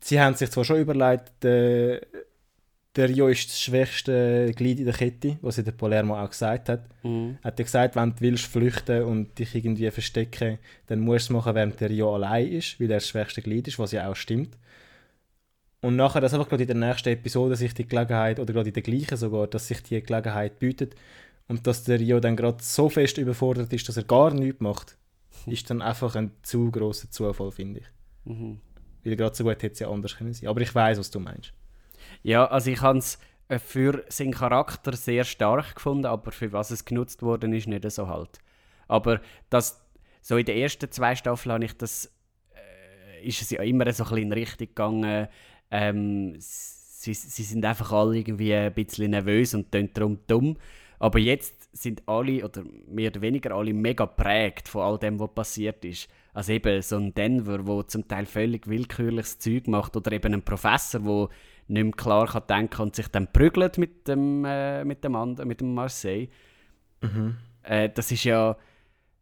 [0.00, 2.00] sie haben sich zwar schon überlegt, der,
[2.96, 6.68] der Rio ist das schwächste Glied in der Kette, was ja der Palermo auch gesagt
[6.68, 6.88] hat.
[7.04, 7.38] Mhm.
[7.42, 11.34] Er hat ja gesagt, wenn du willst flüchten und dich irgendwie verstecken, dann musst du
[11.34, 14.08] es machen, während der Rio allein ist, weil er das schwächste Glied ist, was ja
[14.10, 14.56] auch stimmt.
[15.82, 18.74] Und nachher, dass einfach gerade in der nächsten Episode sich die Gelegenheit, oder gerade in
[18.74, 20.94] der gleichen sogar, dass sich die Gelegenheit bietet
[21.48, 24.96] und dass der Rio dann gerade so fest überfordert ist, dass er gar nichts macht,
[25.46, 27.86] ist dann einfach ein zu grosser Zufall, finde ich.
[28.24, 28.60] Mhm.
[29.04, 30.48] Weil gerade so gut hätte es ja anders können sein.
[30.48, 31.54] Aber ich weiß, was du meinst.
[32.22, 33.18] Ja, also ich habe es
[33.48, 37.90] äh, für seinen Charakter sehr stark gefunden, aber für was es genutzt worden ist, nicht
[37.90, 38.38] so halt.
[38.86, 39.84] Aber das,
[40.20, 42.12] so in den ersten zwei Staffeln habe ich das,
[42.54, 45.28] äh, ist es ja immer so ein bisschen in Richtung gegangen,
[45.70, 50.56] ähm, sie, sie sind einfach alle irgendwie ein bisschen nervös und tun darum dumm.
[50.98, 55.32] Aber jetzt sind alle, oder mehr oder weniger alle, mega prägt von all dem, was
[55.34, 56.08] passiert ist.
[56.34, 60.42] Also eben so ein Denver, wo zum Teil völlig willkürliches Zeug macht, oder eben ein
[60.42, 61.28] Professor, wo
[61.68, 65.48] nicht mehr klar kann denken und sich dann prügelt mit dem, äh, mit dem anderen,
[65.48, 66.28] mit dem Marseille.
[67.62, 68.56] Äh, das ist ja,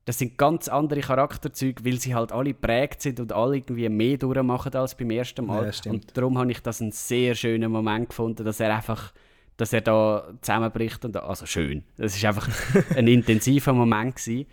[0.08, 4.16] das sind ganz andere Charakterzüge, weil sie halt alle prägt sind und alle irgendwie mehr
[4.16, 5.70] durchmachen als beim ersten Mal.
[5.70, 9.12] Ja, und darum habe ich das einen sehr schönen Moment gefunden, dass er einfach,
[9.58, 11.84] dass er da zusammenbricht und da, also schön.
[11.98, 12.48] Das ist einfach
[12.96, 14.46] ein intensiver Moment gewesen.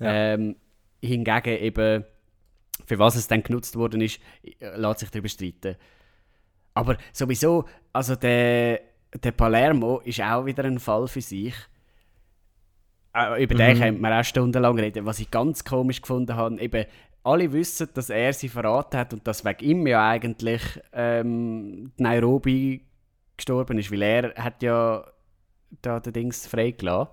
[0.00, 0.56] Ähm,
[1.00, 2.04] hingegen eben,
[2.84, 4.18] für was es dann genutzt worden ist,
[4.58, 5.76] äh, lässt sich darüber streiten.
[6.74, 8.80] Aber sowieso, also der,
[9.22, 11.54] der Palermo ist auch wieder ein Fall für sich.
[13.16, 15.06] Äh, über den könnte man auch stundenlang reden.
[15.06, 16.84] Was ich ganz komisch gefunden habe, eben,
[17.22, 20.62] alle wissen, dass er sie verraten hat und dass wegen ihm ja eigentlich
[20.92, 22.86] ähm, Nairobi
[23.36, 25.04] gestorben ist, weil er hat ja
[25.82, 27.12] da den Dings freigelassen.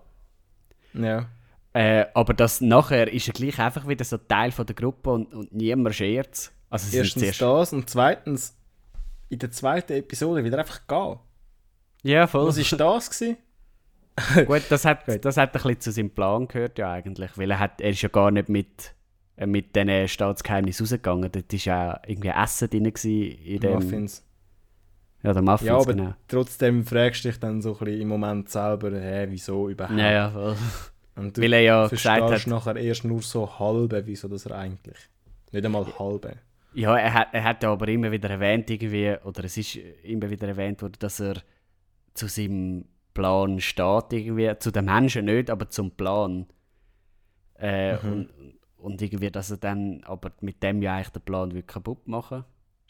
[0.93, 1.27] Ja.
[1.73, 5.33] Äh, aber das nachher ist er gleich einfach wieder so Teil von der Gruppe und,
[5.33, 7.41] und niemand schert Also Erstens zuerst...
[7.41, 8.55] das und zweitens,
[9.29, 11.17] in der zweiten Episode will er einfach gehen.
[12.03, 12.47] Ja, voll.
[12.47, 13.37] Was ist das gewesen?
[14.45, 15.25] Gut, das hat, Gut.
[15.25, 17.37] das hat ein bisschen zu seinem Plan gehört, ja eigentlich.
[17.37, 18.93] Weil er, hat, er ist ja gar nicht mit,
[19.37, 21.31] äh, mit diesen Staatsgeheimnissen rausgegangen.
[21.31, 23.73] Dort war ja irgendwie Essen drin in dem...
[23.73, 24.25] Muffins.
[25.23, 26.13] Ja, der Muffins, Ja, aber genau.
[26.27, 29.97] trotzdem fragst du dich dann so ein bisschen im Moment selber, hä, wieso überhaupt?
[29.97, 30.57] Ja, ja, voll.
[31.15, 34.97] Und du Weil er ja verstehst nachher erst nur so halbe, wieso das er eigentlich.
[35.51, 36.37] Nicht einmal halbe.
[36.73, 40.29] Ja, er hat, er hat ja aber immer wieder erwähnt, irgendwie, oder es ist immer
[40.29, 41.35] wieder erwähnt worden, dass er
[42.15, 44.57] zu seinem Plan steht, irgendwie.
[44.59, 46.47] Zu den Menschen nicht, aber zum Plan.
[47.55, 48.29] Äh, und,
[48.77, 52.45] und irgendwie, dass er dann aber mit dem ja eigentlich den Plan will kaputt machen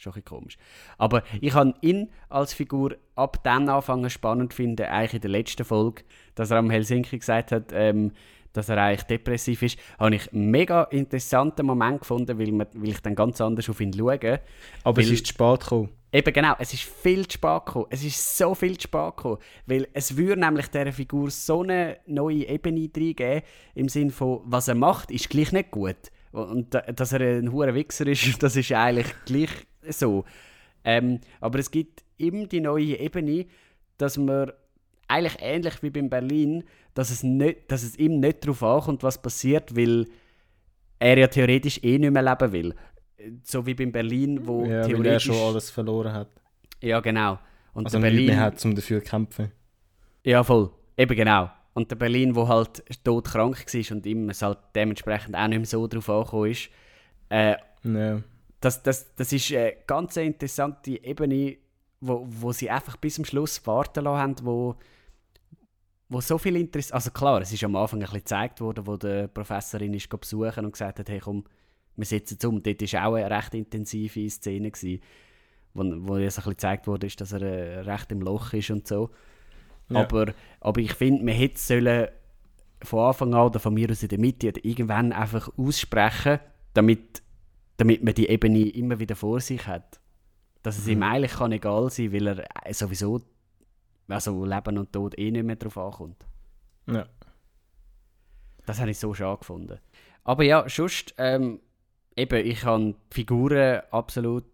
[0.08, 0.58] auch ein bisschen komisch.
[0.98, 5.66] Aber ich habe ihn als Figur ab dann anfangen spannend finden, eigentlich in der letzten
[5.66, 6.04] Folge,
[6.36, 8.12] dass er am Helsinki gesagt hat, ähm,
[8.54, 12.90] dass er eigentlich depressiv ist, habe ich einen mega interessanten Moment gefunden, weil, man, weil
[12.90, 14.40] ich dann ganz anders auf ihn schaue.
[14.84, 15.90] Aber Weil- es ist zu spät gekommen.
[16.14, 17.88] Eben genau, es ist viel zu spät gekommen.
[17.90, 19.38] Es ist so viel zu spät gekommen.
[19.66, 23.42] Weil es würde nämlich dieser Figur so eine neue Ebene reingeben,
[23.74, 25.98] im Sinne von, was er macht, ist gleich nicht gut.
[26.32, 29.50] Und da- dass er ein hoher Wichser ist, das ist eigentlich gleich
[29.90, 30.24] so.
[30.84, 33.46] Ähm, aber es gibt ihm die neue Ebene,
[33.98, 34.52] dass man
[35.08, 39.22] eigentlich ähnlich wie beim Berlin, dass es, nicht, dass es ihm nicht darauf ankommt, was
[39.22, 40.06] passiert, weil
[41.00, 42.76] er ja theoretisch eh nicht mehr leben will.
[43.44, 45.24] So wie beim Berlin, wo Ja, weil er theoretisch...
[45.26, 46.30] schon alles verloren hat.
[46.82, 47.40] Ja, genau.
[47.74, 48.28] Und Also der Berlin.
[48.28, 49.52] mehr hat, um dafür zu kämpfen.
[50.24, 50.70] Ja, voll.
[50.98, 51.50] Eben genau.
[51.74, 55.66] Und der Berlin, wo halt todkrank war und ihm es halt dementsprechend auch nicht mehr
[55.66, 56.70] so drauf angekommen ist.
[57.30, 58.22] Äh, Ja.
[58.60, 61.58] das, das, das ist eine ganz interessante Ebene,
[62.00, 64.76] wo, wo sie einfach bis zum Schluss warten lassen haben, wo,
[66.10, 66.94] wo so viel Interesse...
[66.94, 70.66] Also klar, es ist am Anfang ein bisschen gezeigt worden, wo die Professorin ist besuchen
[70.66, 71.44] und gesagt hat, hey komm,
[71.96, 72.64] wir sitzen um.
[72.64, 75.02] Dort war auch eine recht intensive Szene, gewesen,
[75.74, 78.72] wo, wo jetzt ein bisschen gezeigt wurde, ist, dass er äh, recht im Loch ist
[78.72, 79.10] und so.
[79.90, 80.02] Ja.
[80.02, 82.08] Aber, aber ich finde, man hätte sollen
[82.82, 86.40] von Anfang an oder von mir aus in der Mitte oder irgendwann einfach aussprechen,
[86.74, 87.22] damit,
[87.78, 90.00] damit man die Ebene immer wieder vor sich hat.
[90.64, 91.04] Dass es ihm Mhm.
[91.04, 93.22] eigentlich kann egal sein weil er äh, sowieso
[94.08, 96.26] also Leben und Tod eh nicht mehr drauf ankommt.
[96.88, 97.08] Ja.
[98.66, 99.80] Das habe ich so schade gefunden.
[100.24, 101.60] Aber ja, sonst, ähm,
[102.16, 104.46] eben, ich habe die Figuren absolut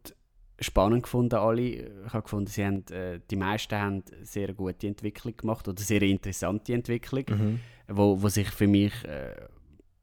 [0.59, 1.61] spannend gefunden, alle.
[1.61, 6.01] Ich habe gefunden, sie haben, äh, die meisten haben sehr gute Entwicklung gemacht oder sehr
[6.01, 7.59] interessante Entwicklung, Mhm.
[7.87, 9.35] wo, wo sich für mich äh,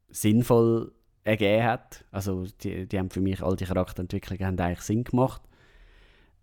[0.09, 0.93] sinnvoll
[1.25, 2.05] ergeben hat.
[2.11, 5.43] Also die, die haben für mich, all die Charakterentwicklungen haben eigentlich Sinn gemacht.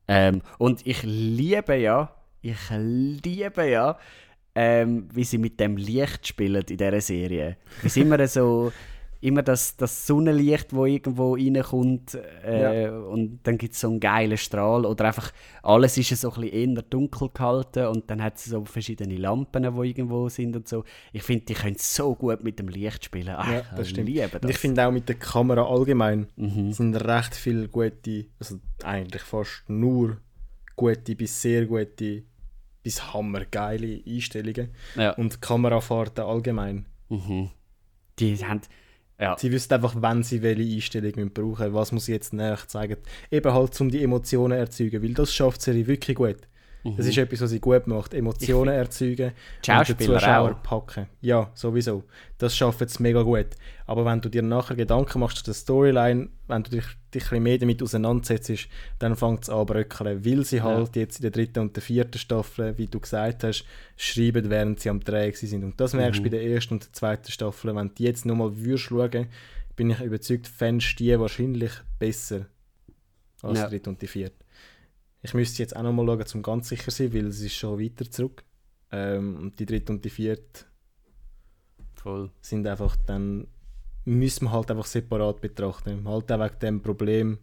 [0.08, 3.98] Ähm, und ich liebe ja, ich liebe ja,
[4.54, 7.58] ähm, wie sie mit dem Licht spielen in dieser Serie.
[7.80, 8.72] Es ist immer so,
[9.24, 14.38] immer das, das Sonnenlicht, wo irgendwo reinkommt äh, und dann gibt es so einen geilen
[14.38, 18.46] Strahl oder einfach alles ist so ein bisschen eher dunkel gehalten und dann hat es
[18.46, 20.84] so verschiedene Lampen, die irgendwo sind und so.
[21.14, 23.36] Ich finde, die können so gut mit dem Licht spielen.
[23.38, 24.10] Ach, Ja, das ich stimmt.
[24.10, 24.42] liebe das.
[24.42, 26.72] Und ich finde auch mit der Kamera allgemein Mhm.
[26.74, 30.18] sind recht viele gute, also eigentlich fast nur
[30.76, 32.24] gute bis sehr gute
[32.84, 34.70] bis hammergeile Einstellungen.
[34.96, 35.12] ja.
[35.12, 36.86] Und Kamerafahrten allgemein.
[37.08, 37.50] mhm.
[38.20, 38.62] Die haben,
[39.20, 42.98] ja, Sie wissen einfach, wann sie welche Einstellungen brauchen, was muss ich jetzt näher zeigen.
[43.32, 46.38] Eben halt, um die Emotionen zu erzeugen, weil das schafft Serie wirklich gut.
[46.98, 48.14] Das ist etwas, was sie gut macht.
[48.14, 49.32] Emotionen erzeugen
[49.66, 49.80] Mhm.
[49.80, 50.64] Und den Zuschauer auch.
[50.64, 51.08] packen.
[51.22, 52.04] Ja, sowieso.
[52.40, 53.48] Das schafft es mega gut.
[53.86, 56.84] Aber wenn du dir nachher Gedanken machst zu der Storyline, wenn du dich,
[57.14, 58.68] dich ein mehr damit auseinandersetzt,
[59.00, 60.24] dann fängt es an bröckeln.
[60.26, 63.66] Weil sie halt jetzt in der dritten und der vierten Staffel, wie du gesagt hast,
[63.98, 65.64] schreiben, während sie am Dreh sind.
[65.64, 66.26] Und das merkst du Mhm.
[66.26, 67.76] bei der ersten und der zweiten Staffel.
[67.76, 69.28] Wenn du jetzt nochmal würdest schauen,
[69.76, 72.46] bin ich überzeugt, fändest du die wahrscheinlich besser
[73.42, 73.66] als Ja.
[73.66, 74.36] die dritte und die vierte.
[75.22, 77.80] Ich müsste jetzt auch nochmal schauen, um ganz sicher zu sein, weil es ist schon
[77.80, 78.44] weiter zurück.
[78.92, 80.66] Ähm, und die dritte und die vierte
[81.96, 82.30] voll.
[82.42, 83.48] sind einfach dann,
[84.06, 86.08] müssen wir halt einfach separat betrachten.
[86.08, 87.38] Halt auch wegen dem Problem,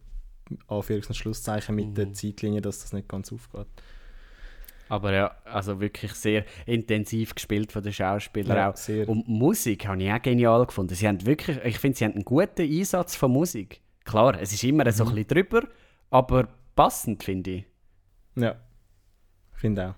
[0.68, 1.94] Anführungs- und Schlusszeichen mit Mhm.
[1.94, 3.66] der Zeitlinie, dass das nicht ganz aufgeht.
[4.88, 8.76] Aber ja, also wirklich sehr intensiv gespielt von den Schauspielern Ja, auch.
[8.76, 9.08] sehr.
[9.08, 10.94] Und Musik habe ich auch genial gefunden.
[10.94, 13.80] Sie haben wirklich, ich finde, sie haben einen guten Einsatz von Musik.
[14.04, 15.62] Klar, es ist immer so ein bisschen drüber,
[16.10, 17.64] aber passend, finde ich.
[18.34, 18.56] Ja,
[19.52, 19.94] finde auch.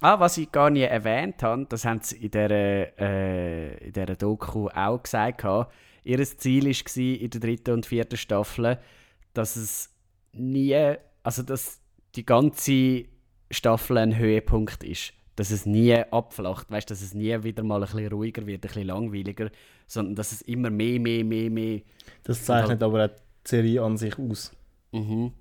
[0.00, 4.16] Ah, was ich gar nie erwähnt habe, das haben sie in dieser, äh, in dieser
[4.16, 5.44] Doku auch gesagt.
[6.04, 8.78] Ihr Ziel war in der dritten und vierten Staffel,
[9.34, 9.92] dass es
[10.32, 11.80] nie, also dass
[12.14, 13.04] die ganze
[13.50, 15.12] Staffel ein Höhepunkt ist.
[15.36, 18.68] Dass es nie abflacht, weißt, dass es nie wieder mal ein bisschen ruhiger wird, ein
[18.68, 19.50] bisschen langweiliger,
[19.86, 21.80] sondern dass es immer mehr, mehr, mehr, mehr.
[22.24, 24.52] Das zeichnet aber auch die Serie an sich aus.
[24.92, 25.32] Mhm.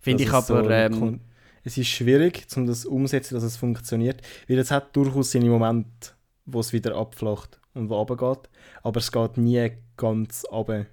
[0.00, 0.64] Finde ich aber.
[0.64, 1.20] so ähm,
[1.64, 6.10] es ist schwierig, um das umzusetzen, dass es funktioniert, weil es hat durchaus seine Momente,
[6.46, 8.48] wo es wieder abflacht und wo runtergeht,
[8.82, 10.86] aber es geht nie ganz runter.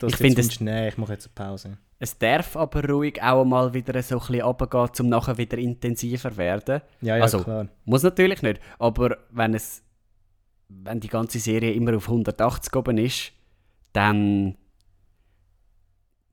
[0.00, 1.78] Dass Ich finde es- nee, ich mache jetzt eine Pause.
[1.98, 6.36] es darf aber ruhig auch mal wieder so ein bisschen runtergehen, um nachher wieder intensiver
[6.36, 6.80] werden.
[7.02, 7.68] Ja, ja, Also, klar.
[7.84, 9.82] Muss natürlich nicht, aber wenn es
[10.68, 13.32] wenn die ganze Serie immer auf 180 oben ist,
[13.92, 14.56] dann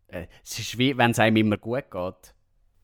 [0.08, 2.34] äh, es ist wie wenn es einem immer gut geht,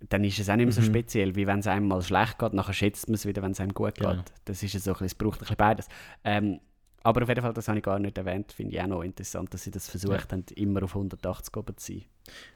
[0.07, 0.85] dann ist es auch nicht mehr so Mhm.
[0.85, 3.59] speziell, wie wenn es einem mal schlecht geht, nachher schätzt man es wieder, wenn es
[3.59, 4.05] einem gut geht.
[4.45, 5.87] Das ist ja so ein bisschen, es braucht ein bisschen beides.
[6.23, 6.59] Ähm,
[7.03, 9.53] aber auf jeden Fall, das habe ich gar nicht erwähnt, finde ich auch noch interessant,
[9.53, 12.03] dass sie das versucht haben, immer auf 180 oben zu sein.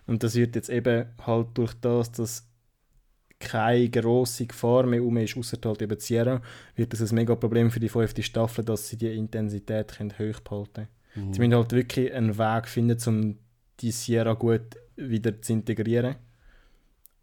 [0.06, 2.48] Und das wird jetzt eben halt durch das, dass
[3.39, 6.41] keine grosse Gefahr mehr um ist, außer halt eben Sierra,
[6.76, 10.39] wird das ein mega Problem für die fünfte Staffel, dass sie die Intensität können hoch
[10.39, 11.34] behalten können.
[11.34, 13.38] Sie müssen halt wirklich einen Weg finden, um
[13.82, 16.16] die Sierra gut wieder zu integrieren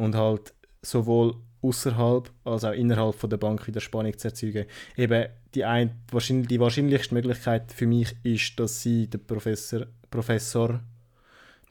[0.01, 4.65] und halt sowohl außerhalb als auch innerhalb von der Bank wieder Spannung zu erzeugen.
[4.97, 10.81] Eben die, ein, wahrscheinlich, die wahrscheinlichste Möglichkeit für mich ist, dass sie den Professor, Professor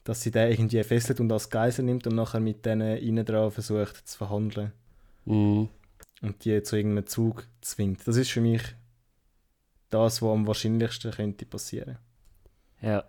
[0.04, 3.52] dass sie den irgendwie fesselt und als Geisel nimmt und nachher mit denen innen dran
[3.52, 4.72] versucht zu verhandeln
[5.26, 5.70] Mhm.
[6.22, 8.08] und die zu irgendeinem Zug zwingt.
[8.08, 8.62] Das ist für mich
[9.90, 11.98] das, was am wahrscheinlichsten könnte passieren.
[12.82, 13.04] Ja.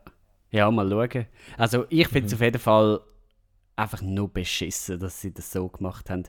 [0.50, 1.26] Ja, mal schauen.
[1.56, 2.36] Also ich finde es Mhm.
[2.36, 3.00] auf jeden Fall
[3.80, 6.24] einfach nur beschissen, dass sie das so gemacht haben.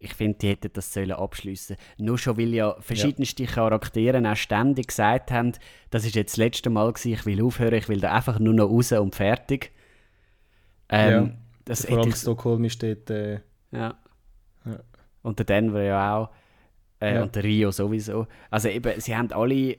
[0.00, 1.76] ich finde, die hätten das sollen abschliessen.
[1.98, 5.52] Nur schon, weil ja verschiedenste Charaktere auch ständig gesagt haben,
[5.90, 8.54] das ist jetzt das letzte Mal gewesen, ich will aufhören, ich will da einfach nur
[8.54, 9.72] noch raus und fertig.
[10.88, 11.30] Ähm, Ja,
[11.64, 13.10] das Vor allem ich, Stockholm ist dort.
[13.10, 13.40] Äh,
[13.72, 13.98] ja.
[14.64, 14.80] Ja.
[15.22, 16.30] Und der Denver ja auch.
[17.00, 17.22] Äh, Ja.
[17.22, 18.26] Und der Rio sowieso.
[18.50, 19.78] Also eben, sie haben alle,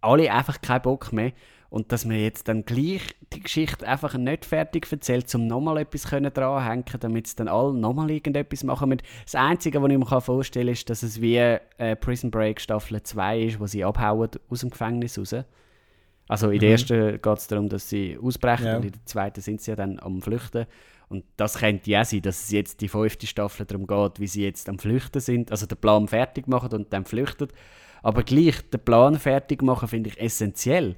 [0.00, 1.32] alle einfach keinen Bock mehr.
[1.72, 3.00] Und dass man jetzt dann gleich
[3.32, 7.72] die Geschichte einfach nicht fertig erzählt, um nochmal etwas können dranhängen damit es dann alle
[7.72, 9.00] nochmal irgendetwas machen müssen.
[9.24, 13.02] Das Einzige, was ich mir vorstellen kann, ist, dass es wie äh, Prison Break Staffel
[13.02, 15.34] 2 ist, wo sie abhauen aus dem Gefängnis raus.
[16.28, 16.72] Also in der Mhm.
[16.74, 18.76] ersten geht es darum, dass sie ausbrechen Ja.
[18.76, 20.66] und in der zweiten sind sie ja dann am Flüchten.
[21.08, 24.44] Und das könnte ja sein, dass es jetzt die fünfte Staffel darum geht, wie sie
[24.44, 25.50] jetzt am Flüchten sind.
[25.50, 27.48] Also den Plan fertig machen und dann flüchten.
[28.02, 30.96] Aber gleich den Plan fertig machen finde ich essentiell.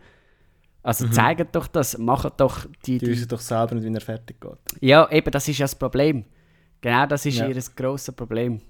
[0.84, 2.98] Also zeigen doch das, machen doch die, Mhm.
[2.98, 4.58] die die wissen doch selber nicht, wie er fertig geht.
[4.82, 6.24] Ja, eben, das ist ja das Problem.
[6.82, 7.48] Genau das ist Ja.
[7.48, 8.60] ihr grosses Problem.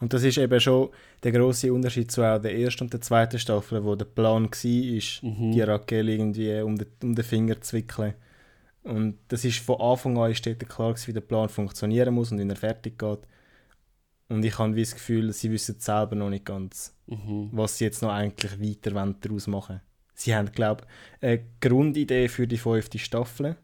[0.00, 0.90] Und das ist eben schon
[1.22, 4.96] der große Unterschied zu auch der ersten und der zweiten Staffel, wo der Plan war,
[4.96, 5.52] ist, Mhm.
[5.52, 8.14] die Raquel irgendwie um den, um den Finger zu wickeln.
[8.82, 12.30] Und das ist von Anfang an ist dort klar gewesen, wie der Plan funktionieren muss
[12.32, 13.20] und wie er fertig geht.
[14.28, 17.50] Und ich habe das Gefühl, sie wissen selber noch nicht ganz, Mhm.
[17.52, 19.80] was sie jetzt noch eigentlich weiter wollen daraus machen
[20.14, 20.84] Sie haben, glaube
[21.20, 23.56] ich, eine Grundidee für die fünfte Staffel.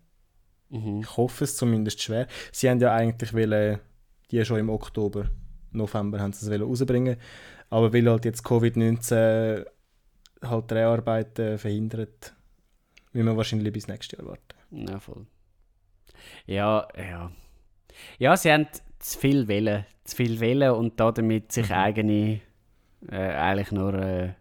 [0.68, 1.00] Mhm.
[1.00, 2.26] Ich hoffe es zumindest schwer.
[2.52, 3.78] Sie haben ja eigentlich wollen,
[4.30, 5.30] die schon im Oktober,
[5.72, 7.16] November haben sie es wollen rausbringen.
[7.70, 9.64] Aber weil halt jetzt Covid-19
[10.42, 12.34] halt Dreharbeiten verhindert,
[13.12, 14.88] müssen wir wahrscheinlich bis nächstes Jahr warten.
[14.88, 15.26] Ja, voll.
[16.46, 17.30] Ja, ja.
[18.18, 18.66] Ja, sie haben
[18.98, 22.40] zu viel Welle, zu viel Welle und damit sich eigene
[23.08, 24.34] äh, eigentlich nur äh,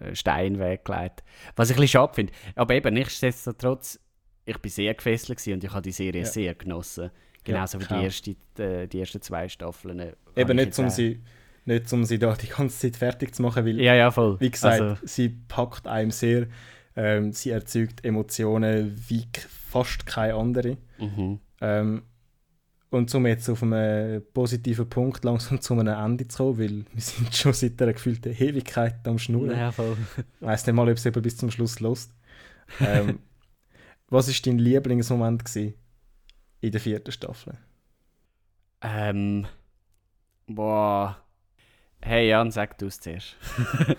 [0.00, 1.22] äh, Steine weggelegt.
[1.56, 2.32] Was ich ein bisschen schade finde.
[2.54, 3.98] Aber eben, nichtsdestotrotz,
[4.44, 6.26] ich bin sehr gefesselt und ich habe die Serie Ja.
[6.26, 7.10] sehr genossen.
[7.44, 9.98] Genauso wie ich die, erste, äh, die ersten zwei Staffeln.
[10.00, 11.22] äh, Eben ich nicht, um sie,
[11.66, 14.38] nicht, um sie da die ganze Zeit fertig zu machen, weil, Ja, ja, voll.
[14.40, 16.46] wie gesagt, Also, sie packt einem sehr,
[16.96, 19.26] ähm, sie erzeugt Emotionen wie
[19.68, 20.76] fast keine andere.
[20.98, 21.40] mhm.
[21.60, 22.02] Ähm,
[22.94, 27.02] und um jetzt auf einen positiven Punkt langsam zu einem Ende zu kommen, weil wir
[27.02, 29.58] sind schon seit einer gefühlten Ewigkeit am Schnurren.
[29.58, 29.96] Ja, voll.
[30.16, 32.12] Ich weiss nicht mal, ob es bis zum Schluss lost.
[32.80, 33.18] Ähm,
[34.08, 35.74] was war dein Lieblingsmoment gewesen
[36.60, 37.58] in der vierten Staffel?
[38.80, 39.46] Ähm.
[40.46, 41.18] Boah.
[42.00, 43.36] Hey Jan, sag du es zuerst.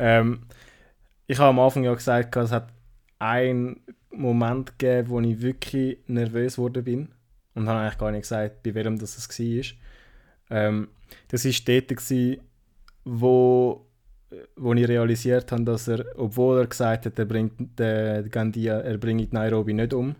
[0.00, 0.40] Ähm,
[1.26, 2.72] ich habe am Anfang ja gesagt, es hat
[3.18, 7.08] einen Moment gegeben, wo ich wirklich nervös geworden bin.
[7.60, 9.76] Und habe eigentlich gar nicht gesagt, bei welchem das es war.
[10.48, 10.88] Ähm,
[11.28, 12.40] das war dort, gewesen,
[13.04, 13.86] wo,
[14.56, 18.96] wo ich realisiert habe, dass er, obwohl er gesagt hat, er bringt den Gandia, er
[18.96, 20.16] bringt Nairobi nicht um,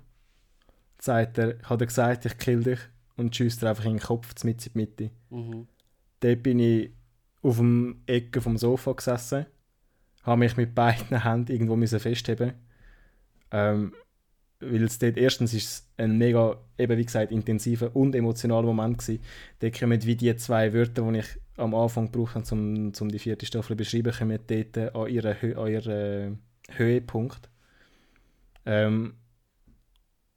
[0.99, 2.81] sagt er, hat er gesagt, ich kill dich
[3.17, 5.11] und schießt er einfach in den Kopf, mit in die Mitte.
[5.31, 5.67] Mhm.
[6.21, 6.91] Dort bin ich
[7.41, 9.47] auf dem Ecke vom Sofa gesessen,
[10.25, 12.53] habe mich mit beiden Händen irgendwo festheben.
[13.51, 13.95] Ähm,
[14.61, 18.99] weil es dort erstens ist es ein mega, eben wie gesagt, intensiver und emotionaler Moment
[18.99, 19.23] gewesen.
[19.59, 23.19] Dort kommen wie die zwei Wörter, die ich am Anfang gebraucht habe, um, um die
[23.19, 26.39] vierte Staffel zu beschreiben, kommen dort an ihren, an ihren
[26.71, 27.49] Höhepunkt.
[28.67, 29.15] Ähm,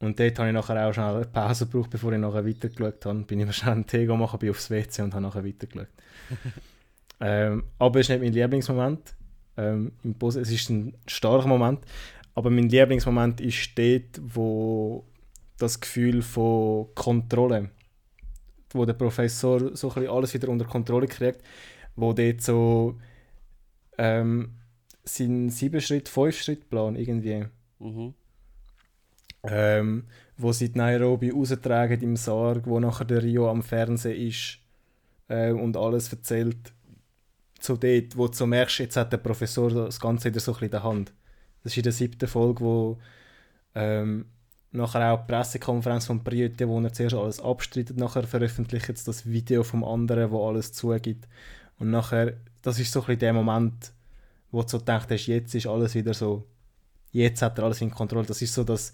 [0.00, 3.20] und dort habe ich nachher auch schnell eine Pause gebraucht, bevor ich nachher weitergeschaut habe.
[3.20, 5.88] Bin ich mir schnell einen Tee gemacht, bin aufs WC und habe nachher weitergeschaut.
[7.20, 9.14] ähm, aber es ist nicht mein Lieblingsmoment.
[9.56, 11.80] Ähm, es ist ein starker Moment.
[12.34, 15.04] Aber mein Lieblingsmoment ist dort, wo
[15.58, 17.70] das Gefühl von Kontrolle,
[18.72, 21.42] wo der Professor so ein alles wieder unter Kontrolle kriegt,
[21.94, 22.98] wo dort so
[23.98, 24.54] ähm,
[25.04, 27.46] sein sieben Schritt, fünf Schritt Plan irgendwie
[27.80, 28.14] Mhm.
[29.42, 30.04] ähm,
[30.38, 34.58] wo sie die Nairobi raustragen im Sarg, wo nachher der Rio am Fernsehen ist
[35.28, 36.72] äh, und alles erzählt.
[37.60, 40.54] So dort, wo du so merkst, jetzt hat der Professor das Ganze wieder so ein
[40.54, 41.12] bisschen in der Hand.
[41.64, 42.98] Das ist in der siebten Folge, wo
[43.74, 44.26] ähm,
[44.70, 49.26] nachher auch die Pressekonferenz von Priote, wo er zuerst alles abstreitet, nachher veröffentlicht jetzt das
[49.26, 51.26] Video vom anderen, wo alles zugibt.
[51.80, 53.92] Und nachher, das ist so ein bisschen der Moment,
[54.52, 56.46] wo du so denkst, jetzt ist alles wieder so,
[57.10, 58.26] jetzt hat er alles in Kontrolle.
[58.26, 58.92] Das ist so das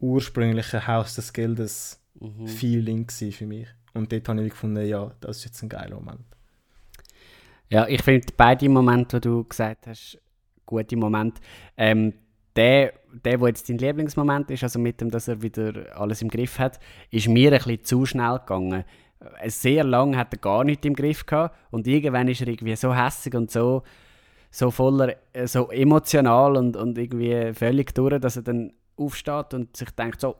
[0.00, 2.46] ursprüngliche Haus des Geldes Mhm.
[2.46, 3.68] Feeling für mich.
[3.94, 6.24] Und dort habe ich gefunden, ja, das ist jetzt ein geiler Moment.
[7.68, 10.18] Ja, ich finde beide Momente, die du gesagt hast,
[10.66, 11.40] gute Momente.
[11.76, 12.14] Ähm,
[12.56, 12.92] der,
[13.24, 16.58] der, wo jetzt dein Lieblingsmoment ist, also mit dem, dass er wieder alles im Griff
[16.58, 16.78] hat,
[17.10, 18.84] ist mir ein bisschen zu schnell gegangen.
[19.40, 22.76] Äh, Sehr lange hat er gar nichts im Griff gehabt und irgendwann ist er irgendwie
[22.76, 23.82] so hässig und so,
[24.50, 29.76] so voller, äh, so emotional und, und irgendwie völlig durch, dass er dann aufsteht und
[29.76, 30.36] sich denkt so,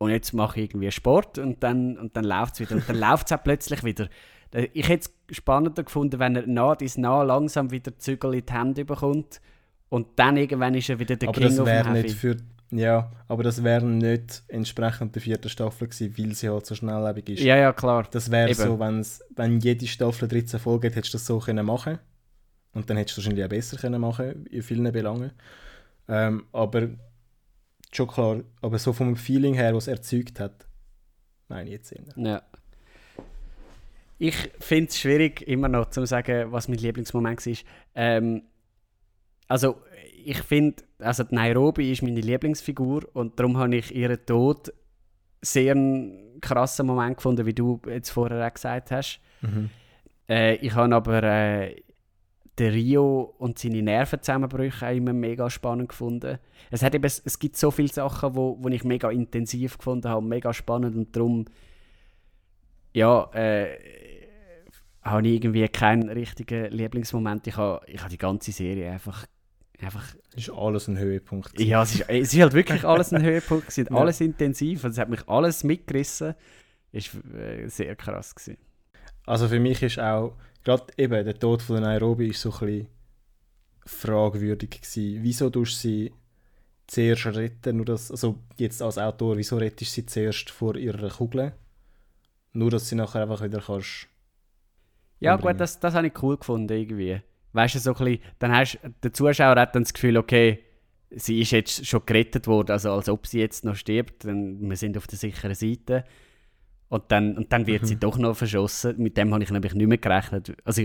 [0.00, 2.76] und jetzt mache ich irgendwie Sport und dann, und dann läuft es wieder.
[2.76, 4.08] Und dann läuft es auch plötzlich wieder.
[4.52, 8.46] Äh, Ich hätte es spannender gefunden, wenn er nah dies nah langsam wieder Zügel in
[8.46, 9.42] die Hände bekommt
[9.90, 12.36] und dann irgendwann ist er wieder der aber King das wäre nicht für
[12.72, 17.28] ja, aber das wäre nicht entsprechend der vierten Staffel gewesen, weil sie halt so schnelllebig
[17.30, 17.42] ist.
[17.42, 18.06] Ja, ja, klar.
[18.08, 21.66] Das wäre so, wenn's, wenn jede Staffel 13 Folgen hat, hättest du das so können
[21.66, 21.98] machen
[22.72, 25.32] Und dann hättest du es wahrscheinlich auch besser können machen in vielen Belangen.
[26.06, 26.90] Ähm, aber
[27.92, 30.66] schon klar, aber so vom Feeling her, was es erzeugt hat,
[31.48, 32.04] meine ich jetzt eher.
[32.16, 32.42] Ja.
[34.18, 37.54] Ich finde es schwierig, immer noch zu sagen, was mein Lieblingsmoment war.
[37.94, 38.42] Ähm,
[39.48, 39.82] also,
[40.24, 44.72] ich finde, also die Nairobi ist meine Lieblingsfigur und darum habe ich ihren Tod
[45.40, 49.20] sehr einen krassen Moment gefunden, wie du jetzt vorher auch gesagt hast.
[50.28, 51.82] Äh, ich habe aber äh,
[52.58, 56.38] den Rio und seine Nervenzusammenbrüche auch immer mega spannend gefunden.
[56.70, 60.26] Es, hat eben, es gibt so viele Sachen, wo, wo ich mega intensiv gefunden habe,
[60.26, 61.46] mega spannend und darum
[62.92, 63.78] ja, äh,
[65.02, 67.46] habe ich irgendwie keinen richtigen Lieblingsmoment.
[67.46, 69.26] Ich habe, ich habe die ganze Serie einfach,
[69.80, 71.58] einfach Ist alles ein Höhepunkt.
[71.58, 73.96] ja, es ist, es ist halt wirklich alles ein Höhepunkt, es sind Ja.
[73.96, 76.34] alles intensiv, und es hat mich alles mitgerissen.
[76.92, 78.58] Ist äh, sehr krass gewesen.
[79.24, 82.86] Also für mich ist auch, gerade eben der Tod von Nairobi ist so ein bisschen
[83.86, 85.22] fragwürdig gewesen.
[85.22, 86.12] Wieso tust du sie
[86.86, 91.08] zuerst retten, nur dass, also jetzt als Autor, wieso rettest du sie zuerst vor ihrer
[91.08, 91.52] Kugel?
[92.52, 94.08] Nur, dass sie nachher einfach wieder kannst...
[95.20, 95.54] Ja, umbringen.
[95.54, 97.20] gut, das, das habe ich cool gefunden irgendwie.
[97.52, 100.64] Weißt du, so ein bisschen, dann hast der Zuschauer hat dann das Gefühl, okay,
[101.10, 104.76] sie ist jetzt schon gerettet worden, also als ob sie jetzt noch stirbt, dann wir
[104.76, 106.04] sind auf der sicheren Seite.
[106.90, 108.96] Und dann, und dann wird sie doch noch verschossen.
[108.98, 110.52] Mit dem habe ich nämlich nicht mehr gerechnet.
[110.64, 110.82] Also,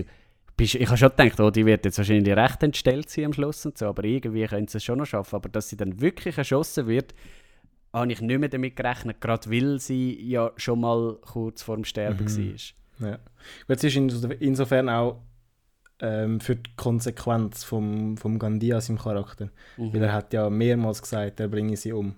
[0.56, 3.66] bist- ich habe schon gedacht, oh, die wird jetzt wahrscheinlich recht entstellt sein am Schluss
[3.66, 5.36] und so, aber irgendwie können sie es schon noch schaffen.
[5.36, 7.14] Aber dass sie dann wirklich erschossen wird,
[7.92, 11.86] habe ich nicht mehr damit gerechnet, gerade weil sie ja schon mal kurz vor dem
[11.86, 12.20] Sterben
[13.00, 13.10] war.
[13.10, 13.18] Ja.
[13.68, 15.22] Gut, es ist inso- insofern auch
[16.02, 19.50] ähm, für die Konsequenz vom, vom Gandia, seinem Charakter.
[19.94, 22.16] Weil er hat ja mehrmals gesagt, er bringe sie um.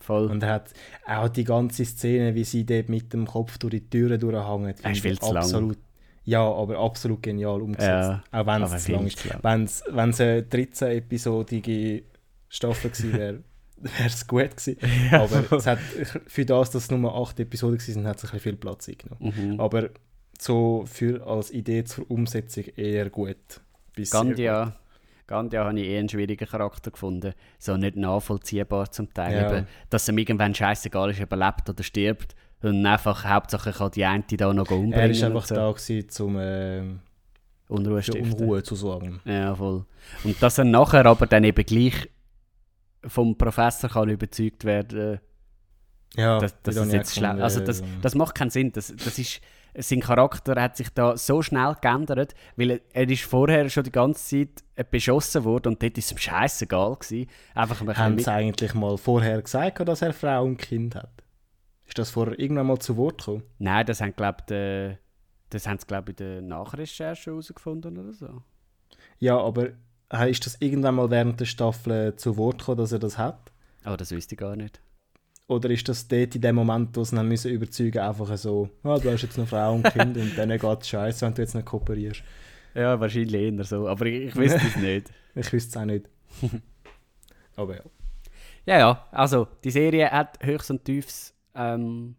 [0.00, 0.30] Voll.
[0.30, 0.72] Und er hat
[1.06, 4.90] auch die ganze Szene, wie sie dort mit dem Kopf durch die Türen durchhängt, Er
[4.92, 5.36] ist viel zu lang.
[5.42, 5.78] absolut,
[6.24, 7.88] Ja, aber absolut genial umgesetzt.
[7.88, 9.24] Ja, auch wenn es zu lang ist.
[9.24, 9.38] lang.
[9.42, 9.82] Wenn es
[10.20, 12.02] eine 13-episodige
[12.48, 13.42] Staffel gewesen wäre,
[13.76, 14.76] wäre es gut gewesen.
[15.12, 15.78] Aber es hat,
[16.26, 19.54] für das, dass es nur 8 Episoden waren, hat es ein bisschen viel Platz eingenommen.
[19.54, 19.60] Mhm.
[19.60, 19.90] Aber
[20.38, 23.36] so für, als Idee zur Umsetzung eher gut.
[24.10, 24.76] Gandia,
[25.30, 27.34] Gandia habe ich eher einen schwierigen Charakter gefunden.
[27.56, 29.40] So nicht nachvollziehbar zum Teil.
[29.40, 29.56] Ja.
[29.58, 32.34] Eben, dass ihm irgendwann scheißegal ist, ob er lebt oder stirbt.
[32.62, 34.92] Und einfach hauptsächlich kann die eine da noch umbringen.
[34.92, 35.54] Er war einfach so.
[35.54, 37.00] da, gewesen, um ähm,
[37.68, 38.20] Unruhe für.
[38.20, 39.20] Unruhe zu sorgen.
[39.24, 39.86] Ja, voll.
[40.24, 42.10] Und dass er nachher aber dann eben gleich
[43.06, 45.20] vom Professor kann überzeugt werden
[46.16, 48.72] Ja, dass, dass die es habe ich jetzt gefunden, Also das, das macht keinen Sinn.
[48.72, 49.40] Das, das ist,
[49.76, 53.92] sein Charakter hat sich da so schnell geändert, weil er, er ist vorher schon die
[53.92, 57.30] ganze Zeit äh, beschossen worden und dort war es ihm scheissegal gewesen.
[57.54, 61.22] Einfach ein Haben sie eigentlich mal vorher gesagt, dass er Frau und Kind hat?
[61.86, 63.42] Ist das vorher irgendwann mal zu Wort gekommen?
[63.58, 64.96] Nein, das haben glaub, de,
[65.50, 68.42] das haben sie glaube ich in der Nachrecherche herausgefunden oder so.
[69.18, 69.70] Ja, aber
[70.12, 73.52] äh, ist das irgendwann mal während der Staffel zu Wort gekommen, dass er das hat?
[73.84, 74.80] Aber das wüsste ich gar nicht.
[75.50, 78.96] Oder ist das dort in dem Moment, wo sie haben müssen überzeugen einfach so, ah,
[79.00, 81.56] du hast jetzt noch Frau und Kind und dann geht es scheiße, wenn du jetzt
[81.56, 82.22] nicht kooperierst?
[82.72, 85.10] Ja, wahrscheinlich eher so, aber ich, ich wüsste es nicht.
[85.34, 86.08] Ich wüsste es auch nicht.
[87.56, 87.82] aber ja.
[88.64, 92.14] Ja, ja, also die Serie hat Höchst und Tiefs, ähm,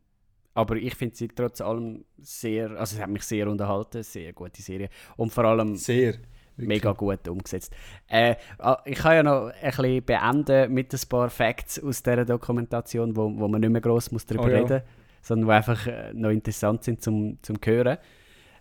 [0.53, 4.61] aber ich finde sie trotz allem sehr, also sie hat mich sehr unterhalten, sehr gute
[4.61, 6.15] Serie und vor allem Sehr.
[6.61, 7.73] Mega gut umgesetzt.
[8.07, 12.25] Äh, ah, ich kann ja noch ein bisschen beenden mit ein paar Facts aus dieser
[12.25, 14.57] Dokumentation, wo, wo man nicht mehr gross muss darüber Oh ja.
[14.59, 14.81] reden
[15.21, 17.97] sondern die einfach äh, noch interessant sind zum, zum Hören.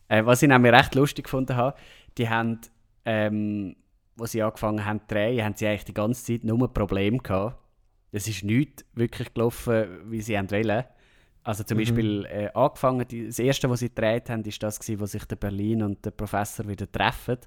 [0.09, 1.77] Äh, was ich nämlich recht lustig gefunden habe,
[2.19, 2.61] die haben,
[3.05, 3.77] ähm,
[4.17, 7.57] wo sie angefangen haben zu drehen, haben sie eigentlich die ganze Zeit nur Probleme gehabt.
[8.13, 10.85] Es ist nichts wirklich gelaufen, wie sie haben wollen.
[11.43, 15.07] Also zum Beispiel äh, angefangen, das erste, was sie gedreht haben, ist das gewesen, wo
[15.07, 17.39] sich der Berlin und der Professor wieder treffen.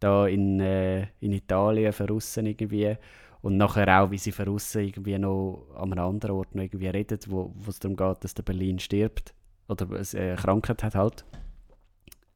[0.00, 2.96] Da in, äh, in Italien, verrussen irgendwie.
[3.40, 7.18] Und nachher auch, wie sie verrussen irgendwie noch an einem anderen Ort noch irgendwie reden,
[7.28, 9.32] wo es darum geht, dass der Berlin stirbt.
[9.68, 11.24] Oder es, äh, eine Krankheit hat halt.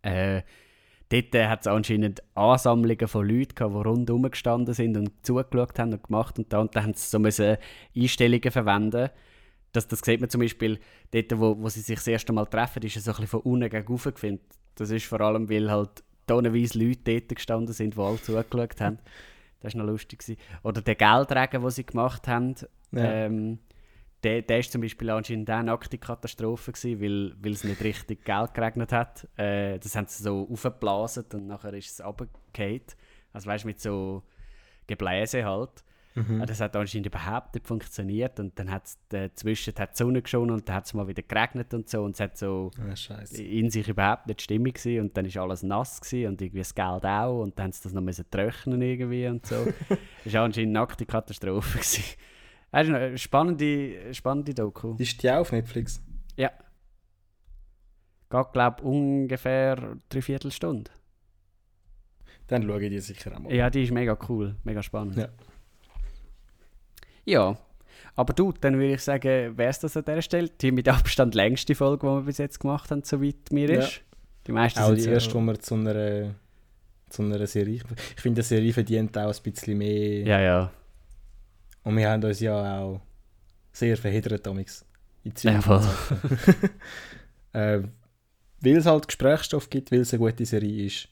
[0.03, 0.43] Äh,
[1.09, 5.79] dort äh, hat es anscheinend Ansammlungen von Leuten gehabt, die rundherum gestanden sind und zugeschaut
[5.79, 7.57] haben und gemacht und da und dann haben sie so müssen
[7.97, 9.11] Einstellungen verwenden.
[9.73, 10.79] Das, das sieht man zum Beispiel
[11.13, 13.41] dort, wo, wo sie sich das erste Mal treffen, ist es so ein bisschen von
[13.41, 14.41] unten gegen oben.
[14.75, 18.99] Das ist vor allem, weil halt tonnenweise Leute dort gestanden sind, die alle zugeschaut haben.
[19.61, 20.20] Das war noch lustig.
[20.20, 20.41] Gewesen.
[20.62, 22.55] Oder der Geldregen, den sie gemacht haben,
[22.93, 23.05] Ja.
[23.05, 23.59] ähm,
[24.23, 27.83] der, der ist zum Beispiel anscheinend auch eine nackte Katastrophe gewesen, weil, weil es nicht
[27.83, 29.27] richtig Geld geregnet hat.
[29.37, 32.83] Äh, das haben sie so aufgeblasen und nachher ist es runtergefallen.
[33.33, 34.23] Also weißt du, mit so
[34.87, 35.83] Gebläse halt.
[36.15, 36.41] Mhm.
[36.43, 40.23] Äh, Das hat anscheinend überhaupt nicht funktioniert und dann hat es dazwischen hat die Sonne
[40.23, 43.43] geschonen und dann hat es mal wieder geregnet und so und es hat so scheiße.
[43.43, 46.75] in sich überhaupt nicht stimmig gewesen und dann ist alles nass gewesen und irgendwie das
[46.75, 49.57] Geld auch und dann haben sie das noch müssen trocknen irgendwie und so.
[50.25, 52.05] das war anscheinend eine nackte Katastrophe gewesen.
[52.71, 54.95] Das ist eine spannende, spannende Doku.
[54.99, 56.03] Ist die auch auf Netflix?
[56.37, 56.51] Ja.
[58.31, 60.91] Geht, glaube ich, ungefähr drei Viertelstunde.
[62.47, 63.53] Dann schaue ich die sicher auch mal.
[63.55, 65.17] Ja, die ist mega cool, mega spannend.
[65.17, 65.29] Ja.
[67.25, 67.57] Ja,
[68.14, 70.49] aber du, dann würde ich sagen, wäre es das an dieser Stelle.
[70.49, 73.81] Die mit Abstand längste Folge, die wir bis jetzt gemacht haben, soweit mir Ja.
[73.81, 74.03] ist.
[74.47, 76.35] Die meisten Auch sind die erste, die wir zu einer,
[77.09, 77.81] zu einer Serie...
[78.16, 80.23] Ich finde, die Serie verdient auch ein bisschen mehr.
[80.27, 80.73] Ja, ja.
[81.85, 83.01] Und wir haben uns ja auch
[83.73, 84.85] sehr verheddert damals.
[85.25, 85.85] In Ja, Zürich.
[87.53, 87.83] äh,
[88.61, 91.09] weil es halt Gesprächsstoff gibt, weil es eine gute Serie ist,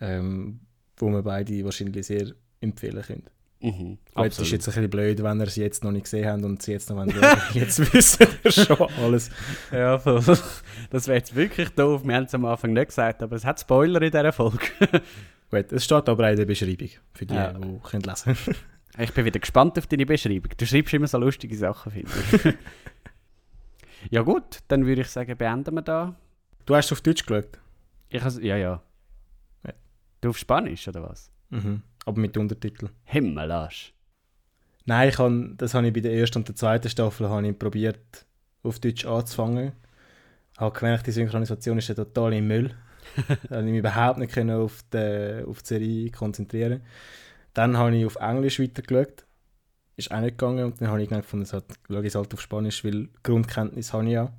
[0.00, 0.60] ähm,
[0.96, 3.24] wo wir beide wahrscheinlich sehr empfehlen können.
[3.60, 6.28] Mhm, Gut, es ist jetzt ein bisschen blöd, wenn ihr sie jetzt noch nicht gesehen
[6.28, 7.10] habt und sie jetzt noch wollen.
[7.54, 9.30] jetzt wissen wir schon alles.
[9.72, 10.22] Ja, voll.
[10.90, 12.02] Das wäre jetzt wirklich doof.
[12.04, 14.58] Wir haben es am Anfang nicht gesagt, aber es hat Spoiler in dieser Folge.
[15.50, 17.52] Gut, es steht aber auch in der Beschreibung, für die, Ja.
[17.54, 18.36] die können lesen
[18.98, 20.50] Ich bin wieder gespannt auf deine Beschreibung.
[20.56, 22.54] Du schreibst immer so lustige Sachen, finde ich.
[24.10, 26.14] ja gut, dann würde ich sagen, beenden wir da.
[26.66, 27.58] Du hast auf Deutsch geschaut?
[28.08, 28.82] Ich has, ja, ja.
[29.66, 29.72] Ja.
[30.20, 31.30] Du auf Spanisch, oder was?
[31.50, 31.82] Mhm.
[32.06, 32.88] Aber mit Untertitel.
[33.04, 33.92] Himmelarsch.
[34.86, 37.58] Nein, ich han, das habe ich bei der ersten und der zweiten Staffel habe ich
[37.58, 38.24] probiert,
[38.62, 39.72] auf Deutsch anzufangen.
[40.56, 42.74] Habe gemerkt, die Synchronisation ist ja total im Müll.
[43.48, 46.80] da habe ich mich überhaupt nicht können auf, die, auf die Serie konzentrieren.
[47.52, 49.26] Dann habe ich auf Englisch weitergeschaut.
[49.96, 50.64] Ist auch nicht gegangen.
[50.66, 53.92] Und dann habe ich gedacht, es halt, schaue ich es halt auf Spanisch, weil Grundkenntnis
[53.92, 54.32] habe ich ja.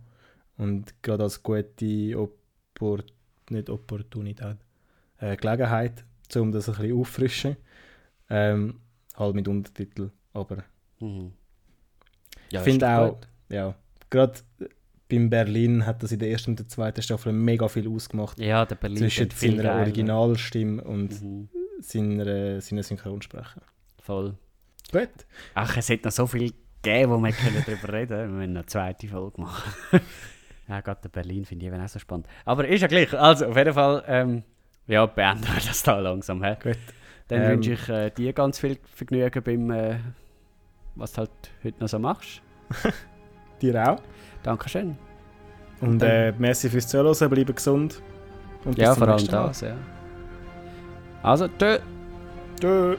[0.57, 3.03] Und gerade als gute Oppor
[3.49, 4.57] nicht Opportunität,
[5.20, 6.05] äh, Gelegenheit,
[6.36, 7.57] um das ein bisschen auffrischen.
[8.30, 8.80] Ähm,
[9.15, 10.09] halt mit Untertitel.
[10.34, 10.63] Aber
[10.99, 11.32] Mhm.
[12.49, 13.28] ich ist finde auch, gut.
[13.49, 13.75] ja,
[14.09, 14.34] gerade
[15.09, 18.38] beim Berlin hat das in der ersten und der zweiten Staffel mega viel ausgemacht.
[18.39, 19.80] Ja, der Berlin zwischen seiner geiler.
[19.80, 21.49] Originalstimme und Mhm.
[21.80, 23.61] seiner, seiner Synchronsprecher.
[24.01, 24.36] Voll.
[24.91, 25.09] Gut.
[25.53, 26.51] Ach, es hat noch so viel
[26.82, 28.32] gegeben, wo wir können darüber reden können.
[28.34, 29.71] Wir müssen eine zweite Folge machen.
[30.67, 32.28] ja, gerade der Berlin finde ich eben auch so spannend.
[32.45, 33.13] Aber ist ja gleich.
[33.13, 34.43] Also, auf jeden Fall, ähm,
[34.88, 36.43] ja, beenden wir das da langsam.
[36.43, 36.55] He?
[36.61, 36.77] Gut.
[37.27, 39.99] Dann Ähm, wünsche ich äh, dir ganz viel Vergnügen beim, äh,
[40.95, 41.31] was du halt
[41.63, 42.41] heute noch so machst.
[43.61, 43.99] Dir auch.
[44.43, 44.97] Dankeschön.
[45.81, 48.01] Und äh, merci fürs Zuhören, bleiben gesund.
[48.65, 49.75] Und Ja, vor allem das, ja.
[51.23, 51.79] Also, tschö.
[52.59, 52.97] Tschö.